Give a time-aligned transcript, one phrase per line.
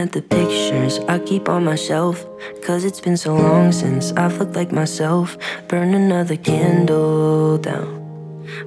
[0.00, 2.26] At the pictures I keep on my shelf.
[2.64, 5.36] Cause it's been so long since I've looked like myself.
[5.68, 7.90] Burn another candle down.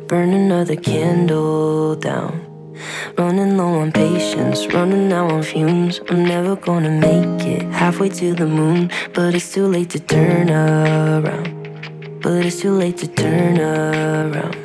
[0.08, 2.34] Burn another candle down.
[3.18, 6.02] Running low on patience, running now on fumes.
[6.10, 8.92] I'm never gonna make it halfway to the moon.
[9.14, 11.48] But it's too late to turn around.
[12.22, 14.63] But it's too late to turn around.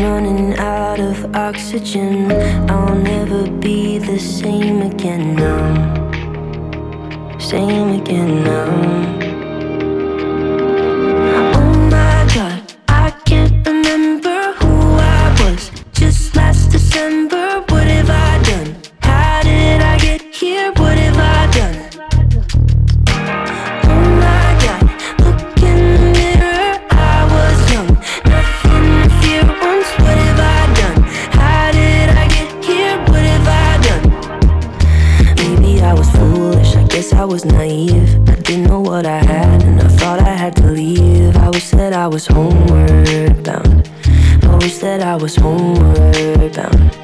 [0.00, 2.32] Running out of oxygen.
[2.70, 6.08] I'll never be the same again now.
[7.38, 9.29] Same again now.
[37.44, 38.28] Was naive.
[38.28, 41.36] I didn't know what I had, and I thought I had to leave.
[41.36, 43.88] I wish that I was homeward bound.
[44.42, 46.96] I wish that I was homeward bound.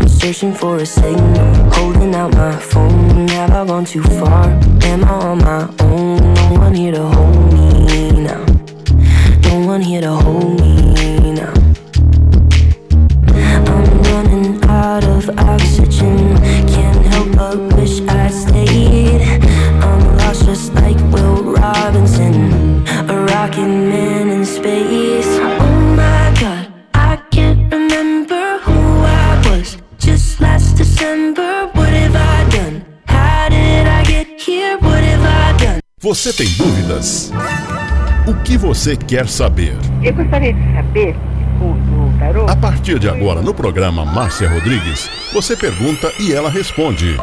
[0.00, 3.28] I'm searching for a signal, holding out my phone.
[3.28, 4.44] Have I gone too far?
[4.84, 6.34] Am I on my own?
[6.34, 8.44] No one here to hold me now.
[9.48, 11.52] No one here to hold me now.
[13.72, 16.36] I'm running out of oxygen.
[16.72, 19.51] Can't help but wish I stayed.
[20.52, 25.40] Just like Will Robinson, a rocket man in space.
[25.58, 31.70] Oh my god, I can't remember who I was just last December.
[31.72, 32.84] What have I done?
[33.06, 34.76] How did I get here?
[34.76, 35.80] What have I done?
[36.02, 37.32] Você tem dúvidas?
[38.26, 39.74] O que você quer saber?
[40.02, 41.16] Eu gostaria de saber,
[42.46, 47.18] A partir de agora, no programa Márcia Rodrigues, você pergunta e ela responde.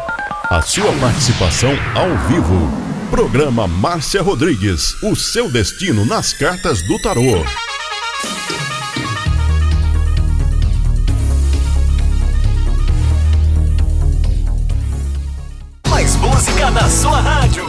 [0.50, 2.89] A sua participação ao vivo.
[3.10, 7.44] Programa Márcia Rodrigues, o seu destino nas cartas do tarô.
[15.88, 17.66] Mais música na sua rádio.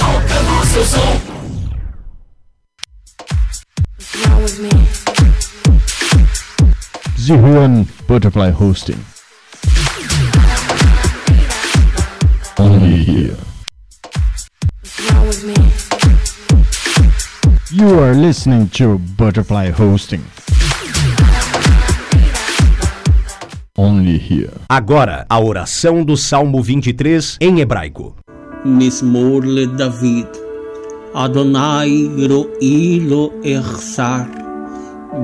[0.00, 1.20] Tocando o seu som.
[7.16, 8.98] Zihuan Butterfly Hosting.
[12.58, 13.49] Only here.
[17.80, 20.22] You are listening to Butterfly Hosting.
[23.74, 24.52] Only here.
[24.68, 28.14] Agora, a oração do Salmo 23 em hebraico.
[28.66, 30.28] Mismor le David.
[31.14, 34.28] Adonai ro'i lo echsar.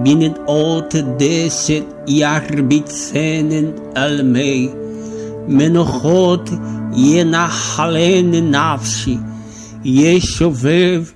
[0.02, 4.72] Binet ot deset yarbitzenen almei.
[5.46, 6.48] Menochot
[6.94, 9.20] yenachalen nafshi.
[9.84, 11.15] Yeshuveh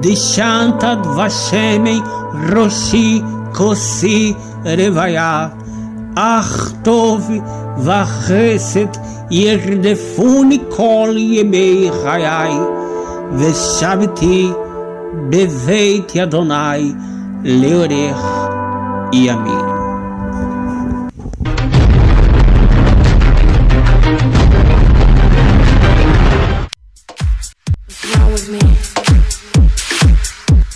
[0.00, 2.00] Dishantad Vashemei
[2.50, 3.20] Roshi
[3.52, 4.34] Kosi
[4.64, 5.50] Revaya.
[6.14, 7.22] Achtov
[7.78, 8.94] Vacheset
[9.30, 12.56] Yerdefuni Kol Yemei Chayai
[13.38, 14.52] Veshavti
[15.30, 16.94] Beveit Yadonai
[17.42, 19.75] Leorech Yamin.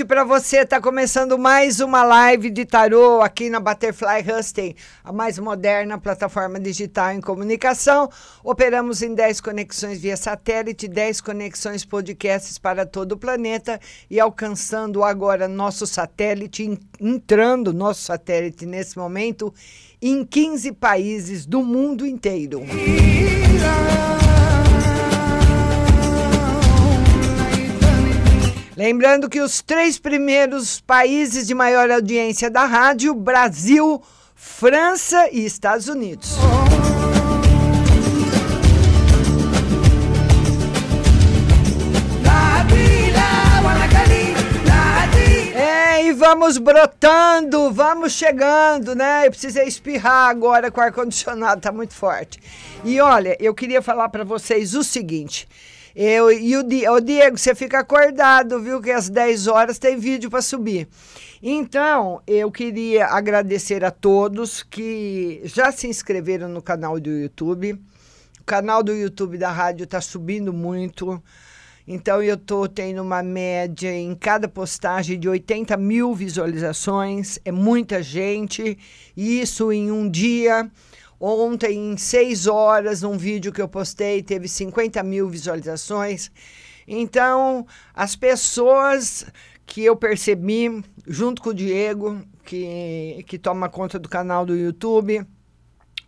[0.00, 0.64] Noite para você.
[0.64, 6.58] Tá começando mais uma live de tarô aqui na Butterfly Husting, a mais moderna plataforma
[6.58, 8.08] digital em comunicação.
[8.42, 15.04] Operamos em 10 conexões via satélite, 10 conexões podcasts para todo o planeta e alcançando
[15.04, 19.52] agora nosso satélite, entrando nosso satélite nesse momento
[20.00, 22.62] em 15 países do mundo inteiro.
[28.80, 34.02] Lembrando que os três primeiros países de maior audiência da rádio: Brasil,
[34.34, 36.30] França e Estados Unidos.
[45.54, 49.26] É, e vamos brotando, vamos chegando, né?
[49.26, 52.40] Eu precisei espirrar agora com o ar-condicionado, tá muito forte.
[52.82, 55.46] E olha, eu queria falar para vocês o seguinte.
[55.94, 58.80] Eu, e o, o Diego, você fica acordado, viu?
[58.80, 60.88] Que às 10 horas tem vídeo para subir.
[61.42, 67.72] Então, eu queria agradecer a todos que já se inscreveram no canal do YouTube.
[68.40, 71.22] O canal do YouTube da rádio está subindo muito.
[71.88, 77.38] Então, eu estou tendo uma média em cada postagem de 80 mil visualizações.
[77.44, 78.78] É muita gente.
[79.16, 80.70] Isso em um dia.
[81.22, 86.30] Ontem, em seis horas, um vídeo que eu postei teve 50 mil visualizações.
[86.88, 89.26] Então, as pessoas
[89.66, 95.22] que eu percebi, junto com o Diego, que, que toma conta do canal do YouTube,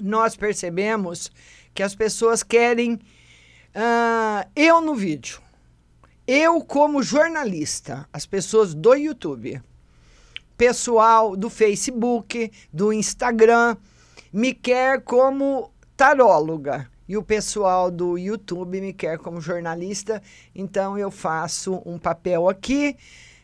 [0.01, 1.31] nós percebemos
[1.75, 5.43] que as pessoas querem uh, eu no vídeo.
[6.27, 9.61] Eu, como jornalista, as pessoas do YouTube,
[10.57, 13.77] pessoal do Facebook, do Instagram
[14.33, 20.23] me quer como taróloga e o pessoal do YouTube me quer como jornalista,
[20.55, 22.97] então eu faço um papel aqui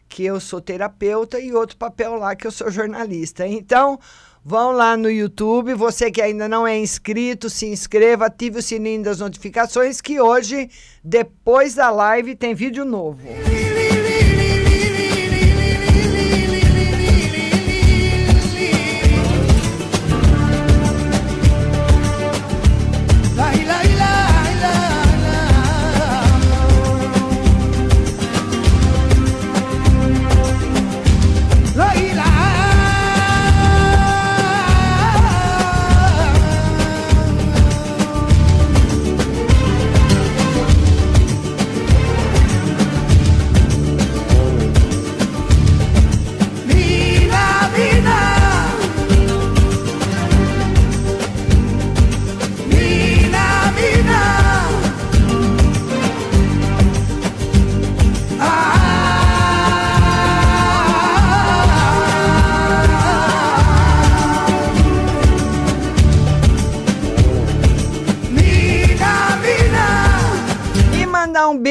[0.08, 3.46] que eu sou terapeuta e outro papel lá que eu sou jornalista.
[3.46, 4.00] Então,
[4.42, 9.02] vão lá no YouTube, você que ainda não é inscrito, se inscreva, ative o sininho
[9.02, 10.70] das notificações que hoje,
[11.04, 13.28] depois da live, tem vídeo novo.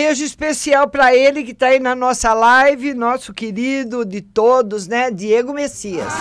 [0.08, 5.12] Beijo especial para ele que está aí na nossa live, nosso querido de todos, né,
[5.12, 6.14] Diego Messias.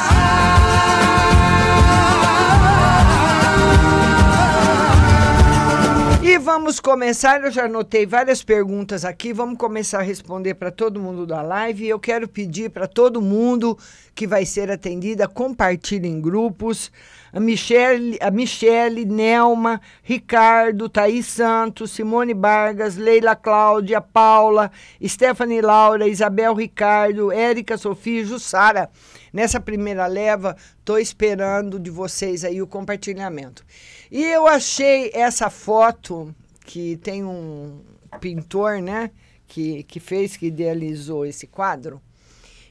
[6.37, 11.00] E vamos começar, eu já anotei várias perguntas aqui, vamos começar a responder para todo
[11.00, 11.88] mundo da live.
[11.88, 13.78] Eu quero pedir para todo mundo
[14.14, 16.93] que vai ser atendida, compartilhe em grupos
[17.33, 24.71] a Michele, a Michele, Nelma, Ricardo, Thaís Santos, Simone Vargas, Leila Cláudia, Paula,
[25.02, 28.90] Stephanie Laura, Isabel Ricardo, Érica Sofia Jussara.
[29.33, 33.64] Nessa primeira leva, estou esperando de vocês aí o compartilhamento.
[34.11, 36.35] E eu achei essa foto
[36.65, 37.81] que tem um
[38.21, 39.11] pintor, né?
[39.47, 42.01] Que, que fez, que idealizou esse quadro.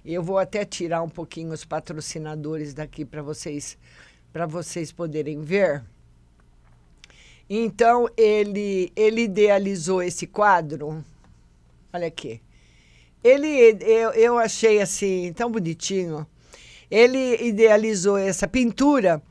[0.06, 3.77] Eu vou até tirar um pouquinho os patrocinadores daqui para vocês
[4.32, 5.82] para vocês poderem ver.
[7.50, 11.04] Então ele ele idealizou esse quadro.
[11.92, 12.42] Olha aqui.
[13.24, 16.27] Ele eu, eu achei assim tão bonitinho.
[16.92, 19.22] Ele idealizou essa pintura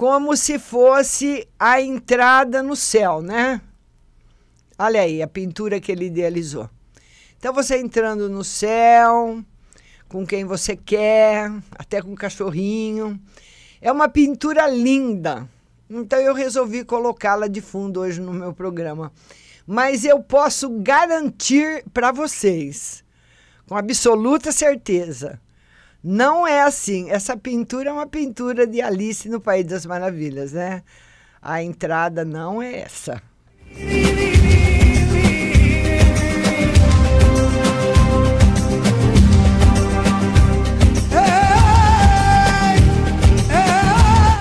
[0.00, 3.60] como se fosse a entrada no céu, né?
[4.78, 6.70] Olha aí a pintura que ele idealizou.
[7.36, 9.44] Então você entrando no céu,
[10.08, 13.20] com quem você quer, até com um cachorrinho.
[13.78, 15.46] É uma pintura linda.
[15.90, 19.12] Então eu resolvi colocá-la de fundo hoje no meu programa.
[19.66, 23.04] Mas eu posso garantir para vocês,
[23.68, 25.38] com absoluta certeza,
[26.02, 27.10] não é assim.
[27.10, 30.82] Essa pintura é uma pintura de Alice no País das Maravilhas, né?
[31.42, 33.22] A entrada não é essa.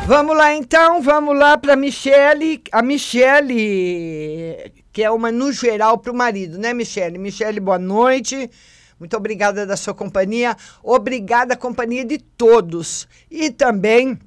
[0.07, 2.63] Vamos lá então, vamos lá para Michele.
[2.71, 7.17] A Michele, que é uma no geral para o marido, né, Michele?
[7.17, 8.35] Michele, boa noite.
[8.35, 8.78] Boa noite.
[8.99, 10.57] Muito obrigada da sua companhia.
[10.83, 13.07] Obrigada companhia de todos.
[13.31, 14.19] E também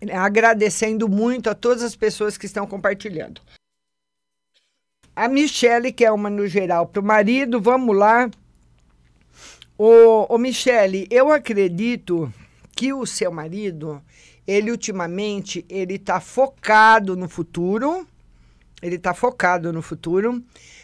[0.00, 3.40] né, agradecendo muito a todas as pessoas que estão compartilhando.
[5.14, 8.30] A Michele, que é uma no geral para o marido, vamos lá.
[9.76, 12.32] Ô, ô Michele, eu acredito
[12.76, 14.00] que o seu marido,
[14.46, 18.06] ele ultimamente, ele está focado no futuro,
[18.80, 20.42] ele está focado no futuro,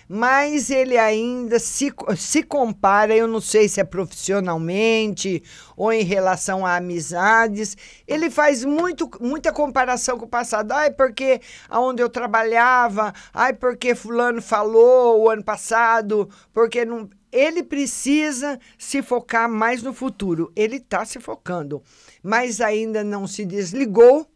[0.08, 5.42] mas ele ainda se, se compara, eu não sei se é profissionalmente
[5.76, 10.72] ou em relação a amizades, ele faz muito, muita comparação com o passado.
[10.72, 17.62] Ai, porque aonde eu trabalhava, ai, porque fulano falou o ano passado, porque não ele
[17.62, 20.50] precisa se focar mais no futuro.
[20.56, 21.82] Ele está se focando,
[22.22, 24.26] mas ainda não se desligou.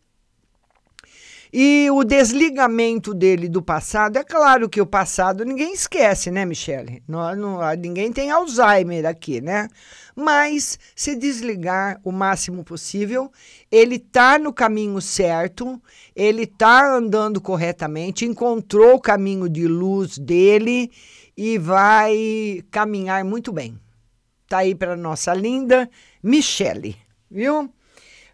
[1.53, 7.03] E o desligamento dele do passado, é claro que o passado ninguém esquece, né, Michele?
[7.09, 9.69] Não, não, ninguém tem Alzheimer aqui, né?
[10.15, 13.33] Mas se desligar o máximo possível,
[13.71, 15.81] ele está no caminho certo,
[16.15, 20.91] ele está andando corretamente, encontrou o caminho de luz dele
[21.37, 23.77] e vai caminhar muito bem.
[24.49, 25.91] Tá aí para nossa linda
[26.23, 26.97] Michele,
[27.29, 27.73] viu?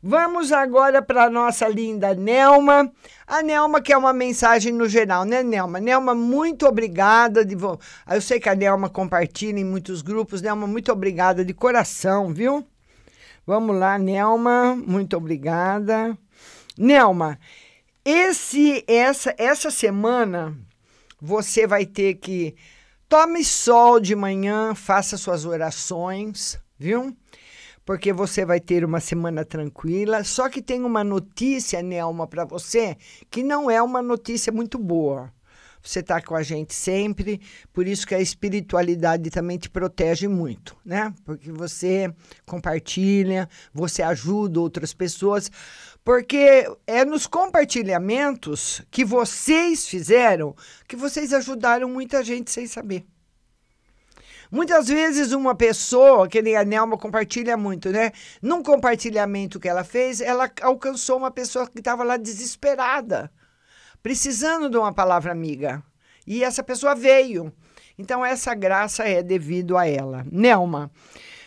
[0.03, 2.93] Vamos agora para nossa linda Nelma.
[3.27, 5.81] A Nelma quer uma mensagem no geral, né, Nelma?
[5.81, 7.45] Nelma, muito obrigada.
[7.45, 7.79] De vo...
[8.09, 10.43] Eu sei que a Nelma compartilha em muitos grupos.
[10.43, 12.67] Nelma, muito obrigada de coração, viu?
[13.47, 16.17] Vamos lá, Nelma, muito obrigada.
[16.79, 17.39] Nelma,
[18.05, 20.57] esse, essa, essa semana
[21.21, 22.55] você vai ter que
[23.09, 27.17] Tome sol de manhã, faça suas orações, viu?
[27.87, 30.25] Porque você vai ter uma semana tranquila.
[30.25, 32.96] Só que tem uma notícia, Nelma, para você,
[33.31, 35.33] que não é uma notícia muito boa.
[35.83, 37.40] Você está com a gente sempre,
[37.72, 41.14] por isso que a espiritualidade também te protege muito, né?
[41.25, 42.12] Porque você
[42.44, 45.49] compartilha, você ajuda outras pessoas,
[46.05, 50.57] porque é nos compartilhamentos que vocês fizeram
[50.88, 53.07] que vocês ajudaram muita gente sem saber.
[54.51, 58.13] Muitas vezes uma pessoa, que nem a Nelma compartilha muito, né?
[58.41, 63.31] Num compartilhamento que ela fez, ela alcançou uma pessoa que estava lá desesperada
[64.07, 65.83] precisando de uma palavra amiga.
[66.25, 67.53] E essa pessoa veio.
[67.99, 70.25] Então, essa graça é devido a ela.
[70.31, 70.93] Nelma,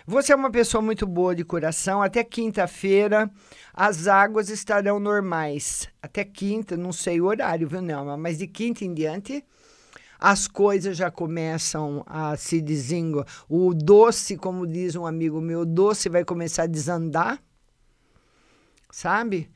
[0.05, 2.01] você é uma pessoa muito boa de coração.
[2.01, 3.31] Até quinta-feira
[3.73, 5.87] as águas estarão normais.
[6.01, 8.17] Até quinta, não sei o horário, viu, Nelma?
[8.17, 9.41] Mas de quinta em diante,
[10.19, 13.25] as coisas já começam a se desengo.
[13.47, 17.41] O doce, como diz um amigo meu, o doce vai começar a desandar,
[18.91, 19.49] sabe?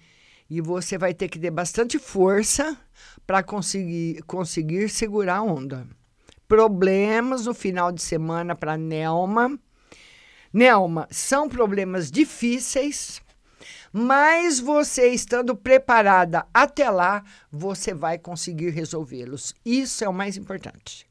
[0.49, 2.77] E você vai ter que ter bastante força
[3.27, 5.85] para conseguir, conseguir segurar a onda.
[6.47, 9.59] Problemas no final de semana para Nelma.
[10.53, 13.21] Nelma, são problemas difíceis,
[13.93, 19.53] mas você estando preparada até lá, você vai conseguir resolvê-los.
[19.63, 21.07] Isso é o mais importante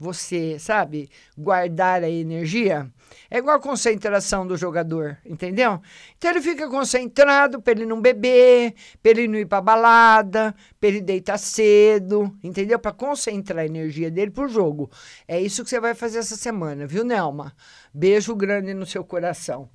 [0.00, 2.90] você, sabe, guardar a energia.
[3.30, 5.80] É igual a concentração do jogador, entendeu?
[6.16, 10.88] Então ele fica concentrado para ele não beber, para ele não ir para balada, para
[10.88, 12.78] ele deitar cedo, entendeu?
[12.78, 14.90] Para concentrar a energia dele pro jogo.
[15.28, 17.54] É isso que você vai fazer essa semana, viu, Nelma?
[17.92, 19.68] Beijo grande no seu coração.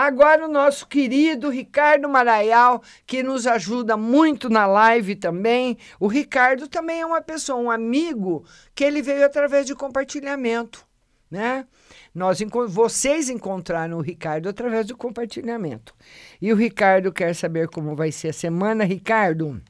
[0.00, 5.76] Agora o nosso querido Ricardo Maraial, que nos ajuda muito na live também.
[5.98, 8.44] O Ricardo também é uma pessoa, um amigo,
[8.76, 10.86] que ele veio através de compartilhamento,
[11.28, 11.66] né?
[12.14, 15.92] Nós, vocês encontraram o Ricardo através do compartilhamento.
[16.40, 18.84] E o Ricardo quer saber como vai ser a semana.
[18.84, 19.60] Ricardo,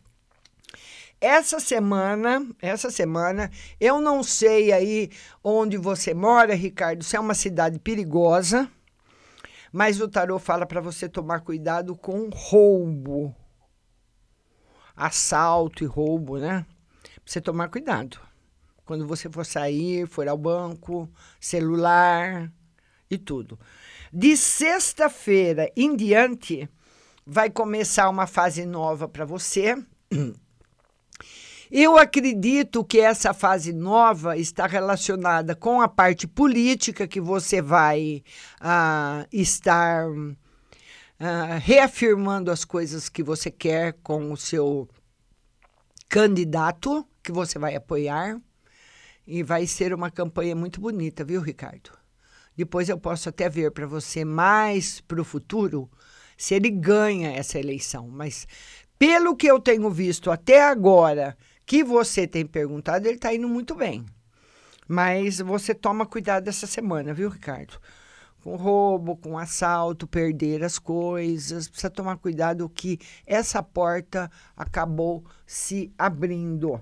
[1.19, 5.11] essa semana, essa semana, eu não sei aí
[5.43, 8.71] onde você mora, Ricardo, se é uma cidade perigosa,
[9.73, 13.35] mas o tarô fala para você tomar cuidado com roubo.
[14.97, 16.67] Assalto e roubo, né?
[17.25, 18.19] Você tomar cuidado.
[18.85, 22.51] Quando você for sair, for ao banco, celular
[23.11, 23.59] e tudo.
[24.13, 26.69] De sexta-feira em diante,
[27.27, 29.77] vai começar uma fase nova para você.
[31.71, 38.23] Eu acredito que essa fase nova está relacionada com a parte política que você vai
[38.61, 40.35] uh, estar uh,
[41.61, 44.89] reafirmando as coisas que você quer com o seu
[46.09, 48.41] candidato que você vai apoiar.
[49.27, 51.91] E vai ser uma campanha muito bonita, viu, Ricardo?
[52.57, 55.91] Depois eu posso até ver para você mais para o futuro
[56.35, 58.09] se ele ganha essa eleição.
[58.09, 58.49] Mas
[58.99, 61.37] pelo que eu tenho visto até agora,
[61.69, 64.07] que você tem perguntado, ele está indo muito bem.
[64.89, 67.79] Mas você toma cuidado essa semana, viu, Ricardo?
[68.43, 71.69] Com roubo, com assalto, perder as coisas.
[71.69, 76.81] Precisa tomar cuidado que essa porta acabou se abrindo.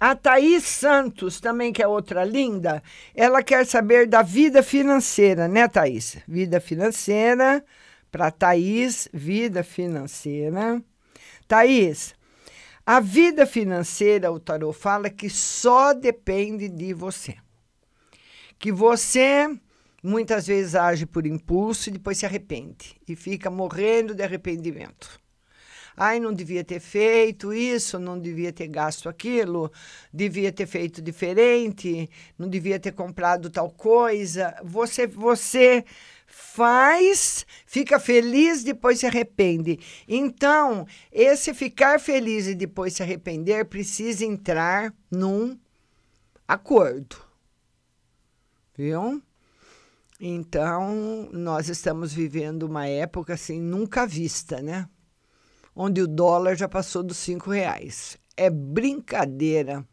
[0.00, 2.82] A Thaís Santos, também que é outra linda,
[3.14, 6.16] ela quer saber da vida financeira, né, Thaís?
[6.26, 7.62] Vida financeira,
[8.10, 10.82] para Thaís, vida financeira.
[11.46, 12.14] Thaís,
[12.84, 17.36] a vida financeira, o tarot fala que só depende de você.
[18.58, 19.48] Que você
[20.02, 25.20] muitas vezes age por impulso e depois se arrepende e fica morrendo de arrependimento.
[25.96, 29.70] Ai, não devia ter feito isso, não devia ter gasto aquilo,
[30.12, 34.56] devia ter feito diferente, não devia ter comprado tal coisa.
[34.64, 35.84] Você, você
[36.34, 39.78] faz, fica feliz, depois se arrepende.
[40.08, 45.58] Então, esse ficar feliz e depois se arrepender precisa entrar num
[46.48, 47.16] acordo.
[48.76, 49.22] Viu?
[50.18, 54.88] Então, nós estamos vivendo uma época assim nunca vista, né?
[55.74, 58.16] onde o dólar já passou dos cinco reais.
[58.36, 59.86] É brincadeira.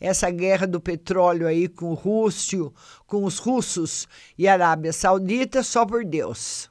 [0.00, 2.72] Essa guerra do petróleo aí com o Rússio,
[3.06, 4.06] com os russos
[4.36, 6.70] e Arábia Saudita, só por Deus.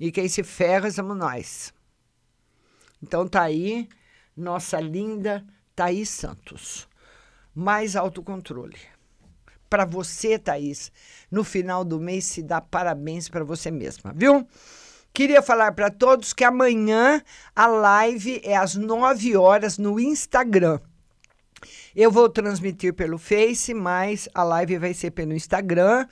[0.00, 1.74] E quem se ferra somos nós.
[3.02, 3.88] Então tá aí
[4.36, 6.88] nossa linda Thaís Santos.
[7.54, 8.78] Mais autocontrole.
[9.68, 10.92] Para você, Thaís,
[11.30, 14.46] no final do mês se dá parabéns para você mesma, viu?
[15.14, 17.22] Queria falar para todos que amanhã
[17.54, 20.80] a live é às 9 horas no Instagram.
[21.94, 26.06] Eu vou transmitir pelo Face, mas a live vai ser pelo Instagram.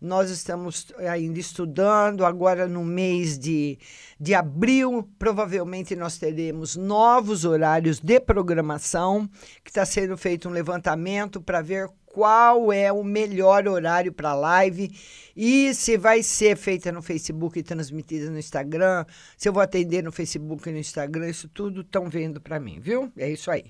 [0.00, 3.78] Nós estamos ainda estudando, agora no mês de,
[4.18, 9.28] de abril, provavelmente nós teremos novos horários de programação,
[9.62, 14.90] que está sendo feito um levantamento para ver qual é o melhor horário para live
[15.36, 19.04] e se vai ser feita no Facebook e transmitida no Instagram,
[19.36, 22.80] se eu vou atender no Facebook e no Instagram, isso tudo estão vendo para mim,
[22.80, 23.12] viu?
[23.16, 23.66] É isso aí.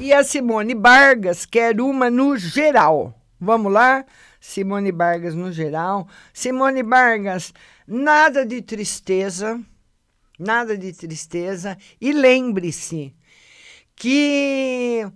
[0.00, 3.14] E a Simone Vargas quer uma no geral.
[3.40, 4.04] Vamos lá?
[4.40, 6.08] Simone Vargas no geral.
[6.32, 7.52] Simone Vargas,
[7.86, 9.60] nada de tristeza
[10.40, 11.76] nada de tristeza.
[12.00, 13.14] E lembre-se
[13.94, 15.06] que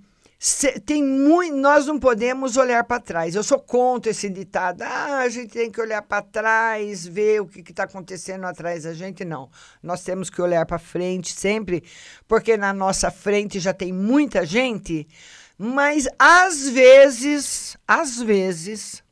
[0.84, 3.34] tem muito, nós não podemos olhar para trás.
[3.34, 4.82] Eu sou contra esse ditado.
[4.82, 8.92] Ah, a gente tem que olhar para trás, ver o que está acontecendo atrás da
[8.92, 9.24] gente.
[9.24, 9.50] Não.
[9.82, 11.82] Nós temos que olhar para frente sempre,
[12.28, 15.08] porque na nossa frente já tem muita gente.
[15.56, 19.02] Mas às vezes, às vezes,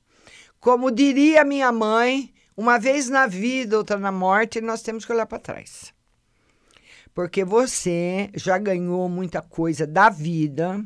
[0.60, 5.26] como diria minha mãe, uma vez na vida, outra na morte, nós temos que olhar
[5.26, 5.94] para trás
[7.14, 10.82] porque você já ganhou muita coisa da vida,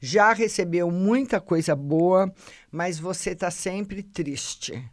[0.00, 2.32] já recebeu muita coisa boa,
[2.70, 4.88] mas você está sempre triste.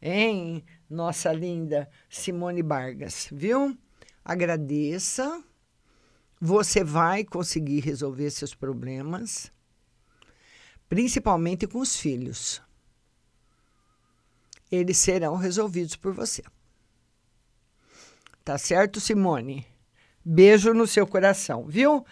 [0.00, 3.76] Hein, nossa linda Simone Vargas, viu?
[4.24, 5.42] Agradeça.
[6.40, 9.50] Você vai conseguir resolver seus problemas,
[10.88, 12.60] principalmente com os filhos.
[14.70, 16.42] Eles serão resolvidos por você.
[18.44, 19.66] Tá certo, Simone?
[20.24, 22.04] Beijo no seu coração, viu?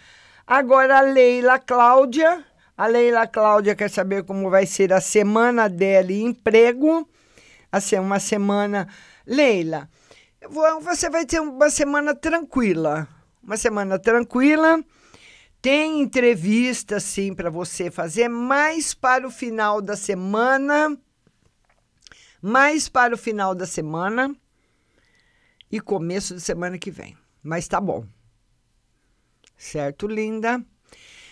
[0.47, 2.45] Agora a Leila Cláudia.
[2.77, 7.09] A Leila Cláudia quer saber como vai ser a semana dela em emprego.
[7.71, 8.87] Assim, uma semana.
[9.25, 9.89] Leila,
[10.81, 13.07] você vai ter uma semana tranquila.
[13.41, 14.83] Uma semana tranquila.
[15.61, 20.95] Tem entrevista, sim, para você fazer, mais para o final da semana.
[22.39, 24.35] Mais para o final da semana
[25.71, 28.03] e começo de semana que vem mas tá bom.
[29.57, 30.63] Certo, linda?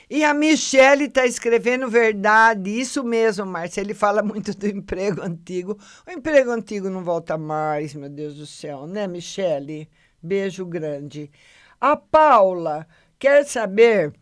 [0.10, 3.82] E a Michele está escrevendo verdade, isso mesmo, Márcia.
[3.82, 5.78] Ele fala muito do emprego antigo.
[6.06, 9.90] O emprego antigo não volta mais, meu Deus do céu, né, Michele?
[10.22, 11.32] Beijo grande.
[11.80, 14.14] A Paula quer saber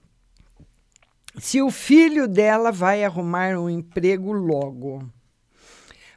[1.38, 5.08] se o filho dela vai arrumar um emprego logo.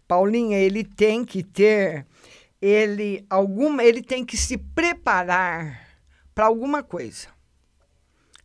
[0.07, 2.07] Paulinha, ele tem que ter
[2.61, 5.87] ele alguma ele tem que se preparar
[6.35, 7.34] para alguma coisa.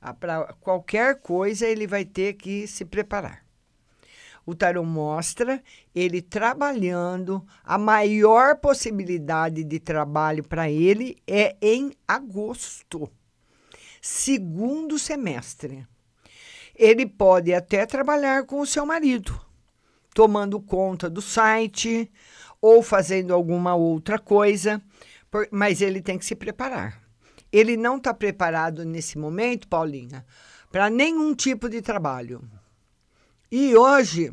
[0.02, 3.44] Ah, para qualquer coisa ele vai ter que se preparar.
[4.46, 5.62] O tarot mostra
[5.94, 13.10] ele trabalhando, a maior possibilidade de trabalho para ele é em agosto,
[14.02, 15.86] segundo semestre.
[16.80, 19.40] ele pode até trabalhar com o seu marido,
[20.16, 22.10] tomando conta do site
[22.62, 24.82] ou fazendo alguma outra coisa,
[25.52, 26.99] mas ele tem que se preparar.
[27.52, 30.26] Ele não está preparado nesse momento, Paulinha,
[30.72, 32.42] para nenhum tipo de trabalho.
[33.52, 34.32] E hoje,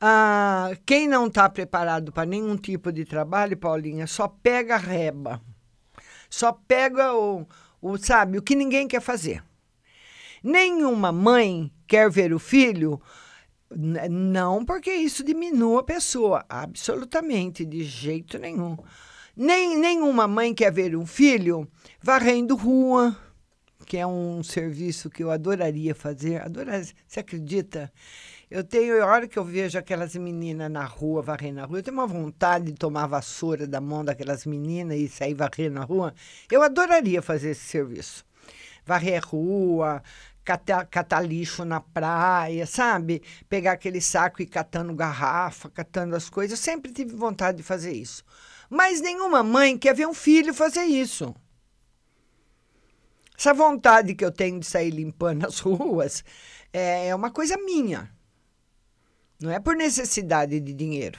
[0.00, 5.42] ah, quem não está preparado para nenhum tipo de trabalho, Paulinha, só pega reba.
[6.30, 7.46] Só pega o,
[7.82, 9.44] o, sabe, o que ninguém quer fazer.
[10.42, 12.98] Nenhuma mãe quer ver o filho,
[14.10, 18.78] não porque isso diminua a pessoa, absolutamente, de jeito nenhum.
[19.36, 21.68] Nem, nenhuma mãe quer ver um filho
[22.02, 23.16] varrendo rua,
[23.86, 26.42] que é um serviço que eu adoraria fazer.
[26.42, 27.92] Adoraria, você acredita?
[28.50, 31.82] Eu tenho, a hora que eu vejo aquelas meninas na rua, varrendo a rua, eu
[31.82, 35.84] tenho uma vontade de tomar a vassoura da mão daquelas meninas e sair varrendo a
[35.84, 36.12] rua.
[36.50, 38.24] Eu adoraria fazer esse serviço.
[38.84, 40.02] Varrer rua,
[40.44, 43.22] catar, catar lixo na praia, sabe?
[43.48, 46.58] Pegar aquele saco e catando garrafa, catando as coisas.
[46.58, 48.24] Eu sempre tive vontade de fazer isso.
[48.70, 51.34] Mas nenhuma mãe quer ver um filho fazer isso.
[53.36, 56.22] Essa vontade que eu tenho de sair limpando as ruas
[56.72, 58.08] é é uma coisa minha.
[59.40, 61.18] Não é por necessidade de dinheiro.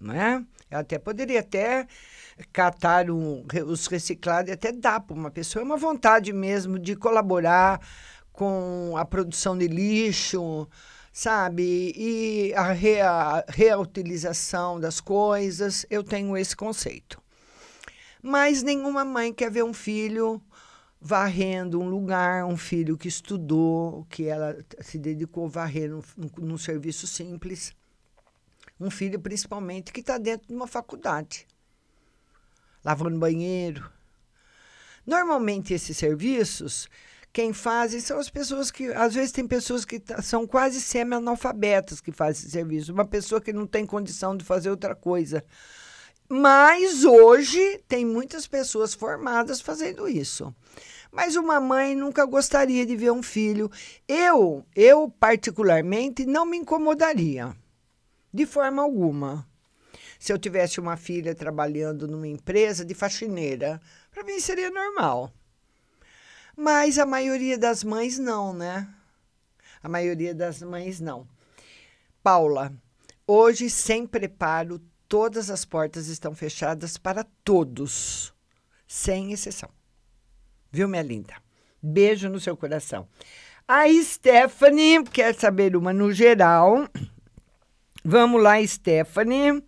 [0.00, 0.44] Não é?
[0.70, 1.86] Eu até poderia até
[2.52, 5.62] catar um, os reciclados e até dar para uma pessoa.
[5.62, 7.80] É uma vontade mesmo de colaborar
[8.32, 10.66] com a produção de lixo,
[11.12, 11.92] sabe?
[11.94, 15.84] E a, rea, reutilização das coisas.
[15.90, 17.20] Eu tenho esse conceito.
[18.22, 20.40] Mas nenhuma mãe quer ver um filho
[21.00, 26.02] varrendo um lugar, um filho que estudou, que ela se dedicou a varrer num-
[26.38, 27.74] num serviço simples.
[28.78, 31.46] Um filho, principalmente, que está dentro de uma faculdade,
[32.84, 33.90] lavando banheiro.
[35.04, 36.88] Normalmente, esses serviços,
[37.32, 38.92] quem fazem são as pessoas que.
[38.92, 42.92] Às vezes, tem pessoas que tá- são quase semi-analfabetas que fazem esse serviço.
[42.92, 45.42] Uma pessoa que não tem condição de fazer outra coisa.
[46.28, 50.54] Mas hoje tem muitas pessoas formadas fazendo isso.
[51.10, 53.70] Mas uma mãe nunca gostaria de ver um filho.
[54.08, 57.54] Eu, eu particularmente, não me incomodaria,
[58.32, 59.46] de forma alguma.
[60.18, 65.30] Se eu tivesse uma filha trabalhando numa empresa de faxineira, para mim seria normal.
[66.56, 68.88] Mas a maioria das mães não, né?
[69.82, 71.26] A maioria das mães não.
[72.22, 72.72] Paula,
[73.26, 78.32] hoje, sem preparo, todas as portas estão fechadas para todos,
[78.86, 79.68] sem exceção.
[80.70, 81.34] Viu, minha linda?
[81.82, 83.08] Beijo no seu coração.
[83.66, 86.88] A Stephanie quer saber uma no geral.
[88.04, 89.62] Vamos lá, Stephanie.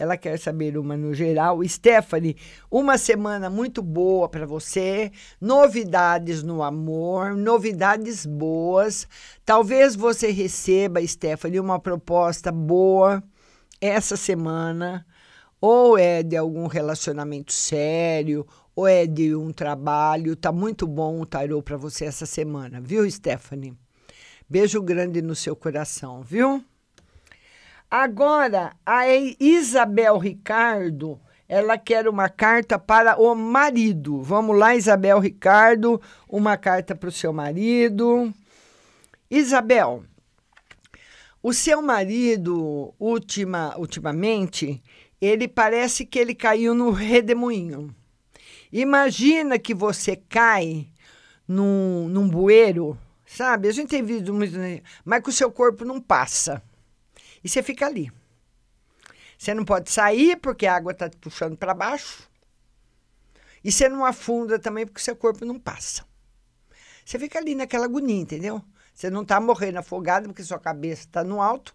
[0.00, 1.62] Ela quer saber uma no geral.
[1.68, 2.34] Stephanie,
[2.70, 5.12] uma semana muito boa para você.
[5.38, 9.06] Novidades no amor, novidades boas.
[9.44, 13.22] Talvez você receba, Stephanie, uma proposta boa
[13.78, 15.06] essa semana.
[15.60, 20.34] Ou é de algum relacionamento sério, ou é de um trabalho.
[20.34, 23.76] Tá muito bom o tarô para você essa semana, viu, Stephanie?
[24.48, 26.64] Beijo grande no seu coração, viu?
[27.90, 29.02] Agora, a
[29.40, 34.22] Isabel Ricardo, ela quer uma carta para o marido.
[34.22, 38.32] Vamos lá, Isabel Ricardo, uma carta para o seu marido.
[39.28, 40.04] Isabel,
[41.42, 44.80] o seu marido, ultima, ultimamente,
[45.20, 47.92] ele parece que ele caiu no redemoinho.
[48.72, 50.86] Imagina que você cai
[51.48, 53.66] num, num bueiro, sabe?
[53.66, 54.80] A gente tem visto muito, né?
[55.04, 56.62] mas que o seu corpo não passa.
[57.42, 58.12] E você fica ali.
[59.38, 62.28] Você não pode sair porque a água está te puxando para baixo.
[63.64, 66.04] E você não afunda também porque seu corpo não passa.
[67.04, 68.62] Você fica ali naquela agonia, entendeu?
[68.94, 71.74] Você não está morrendo afogado porque sua cabeça está no alto,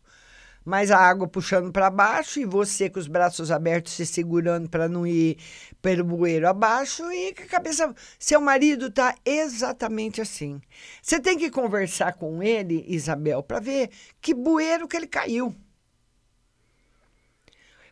[0.65, 4.89] mas a água puxando para baixo e você com os braços abertos se segurando para
[4.89, 5.37] não ir
[5.79, 7.93] pelo bueiro abaixo e com a cabeça.
[8.17, 10.59] Seu marido está exatamente assim.
[11.01, 15.55] Você tem que conversar com ele, Isabel, para ver que bueiro que ele caiu.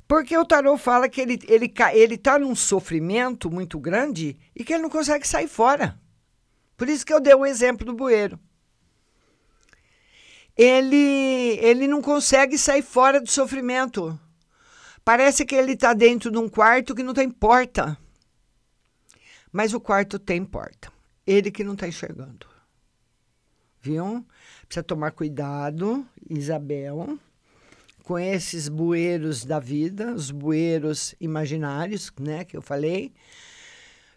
[0.07, 4.73] Porque o tarô fala que ele ele ele está num sofrimento muito grande e que
[4.73, 5.97] ele não consegue sair fora.
[6.75, 8.39] Por isso que eu dei o exemplo do bueiro
[10.57, 14.19] ele, ele não consegue sair fora do sofrimento.
[15.03, 17.97] Parece que ele está dentro de um quarto que não tem porta.
[19.51, 20.91] Mas o quarto tem porta.
[21.25, 22.47] Ele que não está enxergando.
[23.81, 24.25] Viu?
[24.65, 27.19] Precisa tomar cuidado, Isabel,
[28.03, 33.13] com esses bueiros da vida, os bueiros imaginários, né, que eu falei.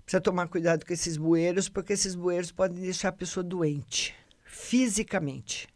[0.05, 5.68] Precisa tomar cuidado com esses bueiros, porque esses bueiros podem deixar a pessoa doente fisicamente,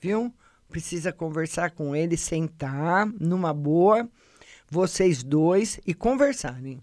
[0.00, 0.32] viu?
[0.68, 4.08] Precisa conversar com ele, sentar numa boa,
[4.70, 6.80] vocês dois, e conversarem.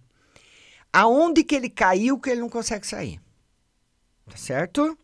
[0.91, 3.19] Aonde que ele caiu que ele não consegue sair?
[4.29, 4.97] Tá certo?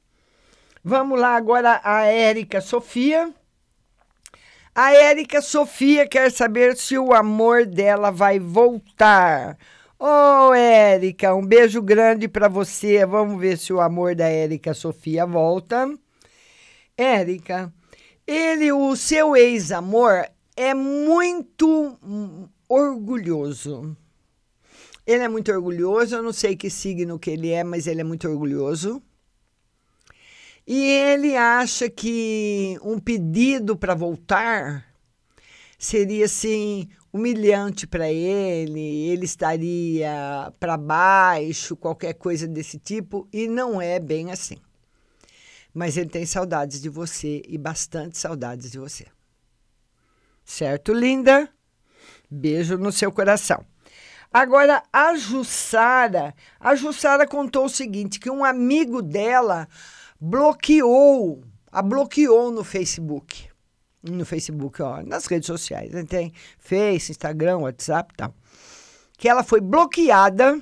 [0.84, 3.34] Vamos lá agora a Érica Sofia.
[4.74, 9.58] A Érica Sofia quer saber se o amor dela vai voltar.
[10.00, 13.06] Ô, oh, Érica, um beijo grande para você.
[13.06, 15.93] Vamos ver se o amor da Érica Sofia volta.
[16.97, 17.71] Érica,
[18.25, 21.97] ele, o seu ex-amor, é muito
[22.67, 23.95] orgulhoso.
[25.05, 28.03] Ele é muito orgulhoso, eu não sei que signo que ele é, mas ele é
[28.03, 29.01] muito orgulhoso.
[30.65, 34.86] E ele acha que um pedido para voltar
[35.77, 43.81] seria assim humilhante para ele, ele estaria para baixo, qualquer coisa desse tipo, e não
[43.81, 44.57] é bem assim.
[45.73, 49.05] Mas ele tem saudades de você e bastante saudades de você.
[50.43, 51.49] Certo, linda?
[52.29, 53.65] Beijo no seu coração.
[54.34, 59.67] Agora, a Jussara, a Jussara contou o seguinte, que um amigo dela
[60.19, 63.49] bloqueou, a bloqueou no Facebook.
[64.01, 65.91] No Facebook, ó, nas redes sociais.
[65.91, 66.03] Né?
[66.03, 68.34] Tem Face, Instagram, WhatsApp e tal.
[69.17, 70.60] Que ela foi bloqueada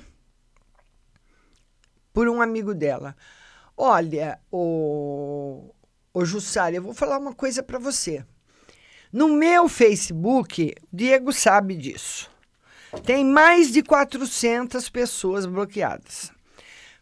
[2.12, 3.16] por um amigo dela.
[3.82, 5.74] Olha, o,
[6.12, 8.22] o Jussara, eu vou falar uma coisa para você.
[9.10, 12.30] No meu Facebook, Diego sabe disso.
[13.06, 16.30] Tem mais de 400 pessoas bloqueadas.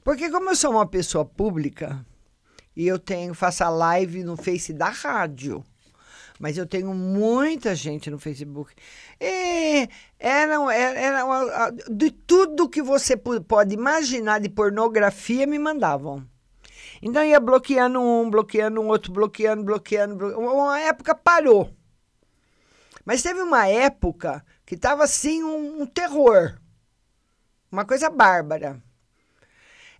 [0.04, 2.06] Porque como eu sou uma pessoa pública,
[2.76, 5.64] e eu tenho, faço a live no Face da rádio.
[6.38, 8.72] Mas eu tenho muita gente no Facebook.
[9.20, 16.24] E era, era, era de tudo que você pode imaginar de pornografia, me mandavam.
[17.02, 20.40] Então ia bloqueando um, bloqueando um outro, bloqueando, bloqueando, bloqueando.
[20.40, 21.74] Uma época parou.
[23.04, 26.58] Mas teve uma época que estava assim um, um terror.
[27.70, 28.82] Uma coisa bárbara.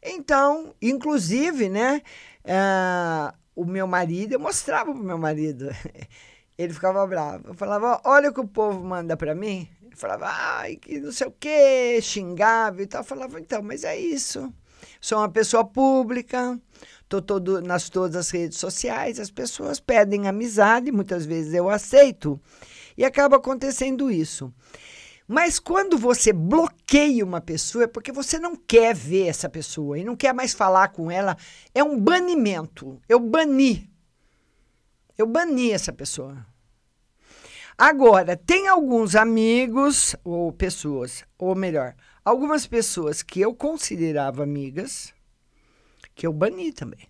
[0.03, 2.03] Então, inclusive, né?
[2.45, 5.69] Ah, o meu marido, eu mostrava pro meu marido.
[6.57, 7.49] Ele ficava bravo.
[7.49, 9.69] Eu falava, olha o que o povo manda para mim.
[9.83, 13.01] Ele falava, ai, que não sei o quê, xingava e tal.
[13.01, 14.53] Eu falava, então, mas é isso.
[15.01, 16.61] Sou uma pessoa pública,
[17.09, 22.41] tô todo, nas todas as redes sociais, as pessoas pedem amizade, muitas vezes eu aceito,
[22.97, 24.53] e acaba acontecendo isso.
[25.29, 30.05] Mas quando você bloqueia uma pessoa é porque você não quer ver essa pessoa e
[30.05, 31.37] não quer mais falar com ela.
[31.75, 32.99] É um banimento.
[33.07, 33.91] Eu bani.
[35.19, 36.47] Eu bani essa pessoa.
[37.77, 41.95] Agora, tem alguns amigos ou pessoas, ou melhor,
[42.29, 45.15] algumas pessoas que eu considerava amigas,
[46.15, 47.09] que eu bani também.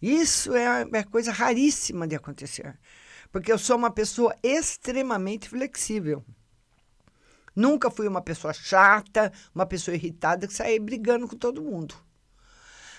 [0.00, 2.78] Isso é, é coisa raríssima de acontecer.
[3.30, 6.24] Porque eu sou uma pessoa extremamente flexível.
[7.54, 11.94] Nunca fui uma pessoa chata, uma pessoa irritada que saía brigando com todo mundo.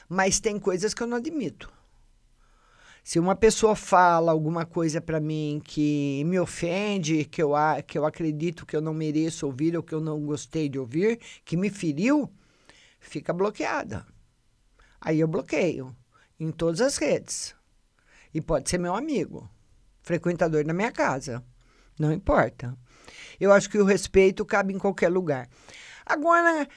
[0.07, 1.71] Mas tem coisas que eu não admito.
[3.03, 7.51] Se uma pessoa fala alguma coisa para mim que me ofende, que eu,
[7.85, 11.19] que eu acredito que eu não mereço ouvir ou que eu não gostei de ouvir,
[11.43, 12.31] que me feriu,
[13.01, 14.05] fica bloqueada.
[15.01, 15.93] Aí eu bloqueio
[16.39, 17.53] em todas as redes.
[18.33, 19.49] E pode ser meu amigo,
[20.01, 21.43] frequentador da minha casa.
[21.99, 22.75] Não importa.
[23.37, 25.49] Eu acho que o respeito cabe em qualquer lugar.
[26.05, 26.67] Agora,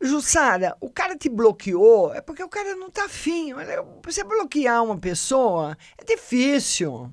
[0.00, 3.52] Jussara, o cara te bloqueou é porque o cara não tá afim.
[4.04, 7.10] Você bloquear uma pessoa é difícil.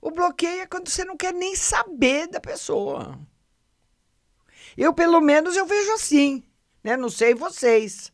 [0.00, 3.18] O bloqueio é quando você não quer nem saber da pessoa.
[4.76, 6.42] Eu, pelo menos, eu vejo assim.
[6.82, 6.96] Né?
[6.96, 8.12] Não sei vocês.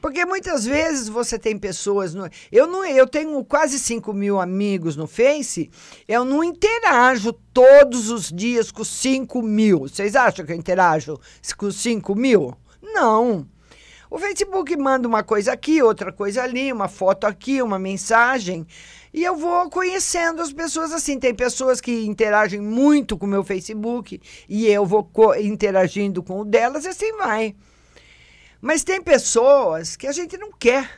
[0.00, 2.14] Porque muitas vezes você tem pessoas.
[2.14, 5.70] No, eu, não, eu tenho quase 5 mil amigos no Face.
[6.08, 9.80] Eu não interajo todos os dias com 5 mil.
[9.80, 11.18] Vocês acham que eu interajo
[11.56, 12.56] com 5 mil?
[12.82, 13.46] Não.
[14.10, 18.66] O Facebook manda uma coisa aqui, outra coisa ali, uma foto aqui, uma mensagem.
[19.14, 21.18] E eu vou conhecendo as pessoas assim.
[21.18, 25.08] Tem pessoas que interagem muito com o meu Facebook e eu vou
[25.40, 27.54] interagindo com o delas e assim vai.
[28.62, 30.88] Mas tem pessoas que a gente não quer.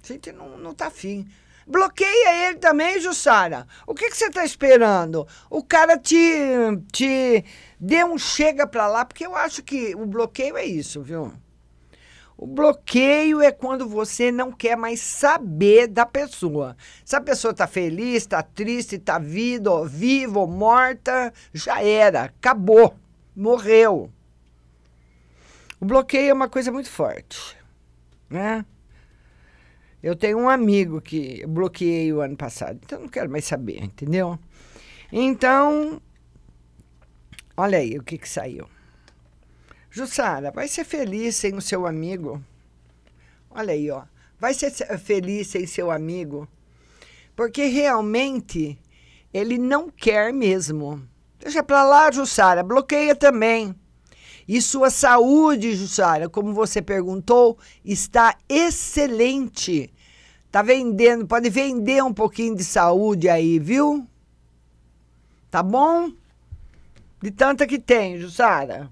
[0.00, 1.28] A gente não, não tá afim.
[1.66, 3.66] Bloqueia ele também, Jussara.
[3.84, 5.26] O que, que você está esperando?
[5.50, 6.16] O cara te,
[6.92, 7.44] te
[7.78, 11.32] dê um chega para lá, porque eu acho que o bloqueio é isso, viu?
[12.36, 16.76] O bloqueio é quando você não quer mais saber da pessoa.
[17.04, 22.94] Se a pessoa está feliz, está triste, está viva, viva ou morta, já era, acabou,
[23.34, 24.08] morreu.
[25.82, 27.56] O bloqueio é uma coisa muito forte,
[28.30, 28.64] né?
[30.00, 34.38] Eu tenho um amigo que bloqueei o ano passado, então não quero mais saber, entendeu?
[35.10, 36.00] Então,
[37.56, 38.68] olha aí o que, que saiu.
[39.90, 42.40] Jussara, vai ser feliz sem o seu amigo.
[43.50, 44.04] Olha aí, ó.
[44.38, 44.70] Vai ser
[45.00, 46.46] feliz sem seu amigo.
[47.34, 48.78] Porque realmente
[49.34, 51.02] ele não quer mesmo.
[51.40, 52.62] Deixa pra lá, Jussara.
[52.62, 53.74] Bloqueia também.
[54.46, 59.92] E sua saúde, Jussara, como você perguntou, está excelente.
[60.50, 64.06] Tá vendendo, pode vender um pouquinho de saúde aí, viu?
[65.50, 66.10] Tá bom?
[67.22, 68.90] De tanta que tem, Jussara.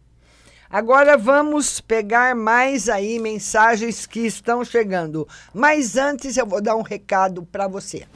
[0.71, 5.27] Agora vamos pegar mais aí mensagens que estão chegando.
[5.53, 8.07] Mas antes eu vou dar um recado para você.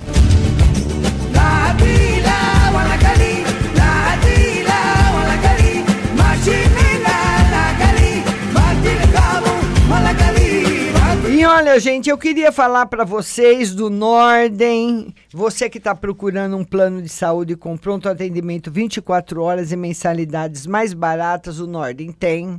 [11.47, 15.15] Olha, gente, eu queria falar para vocês do Norden.
[15.31, 20.67] Você que está procurando um plano de saúde com pronto atendimento 24 horas e mensalidades
[20.67, 22.59] mais baratas, o Norden tem.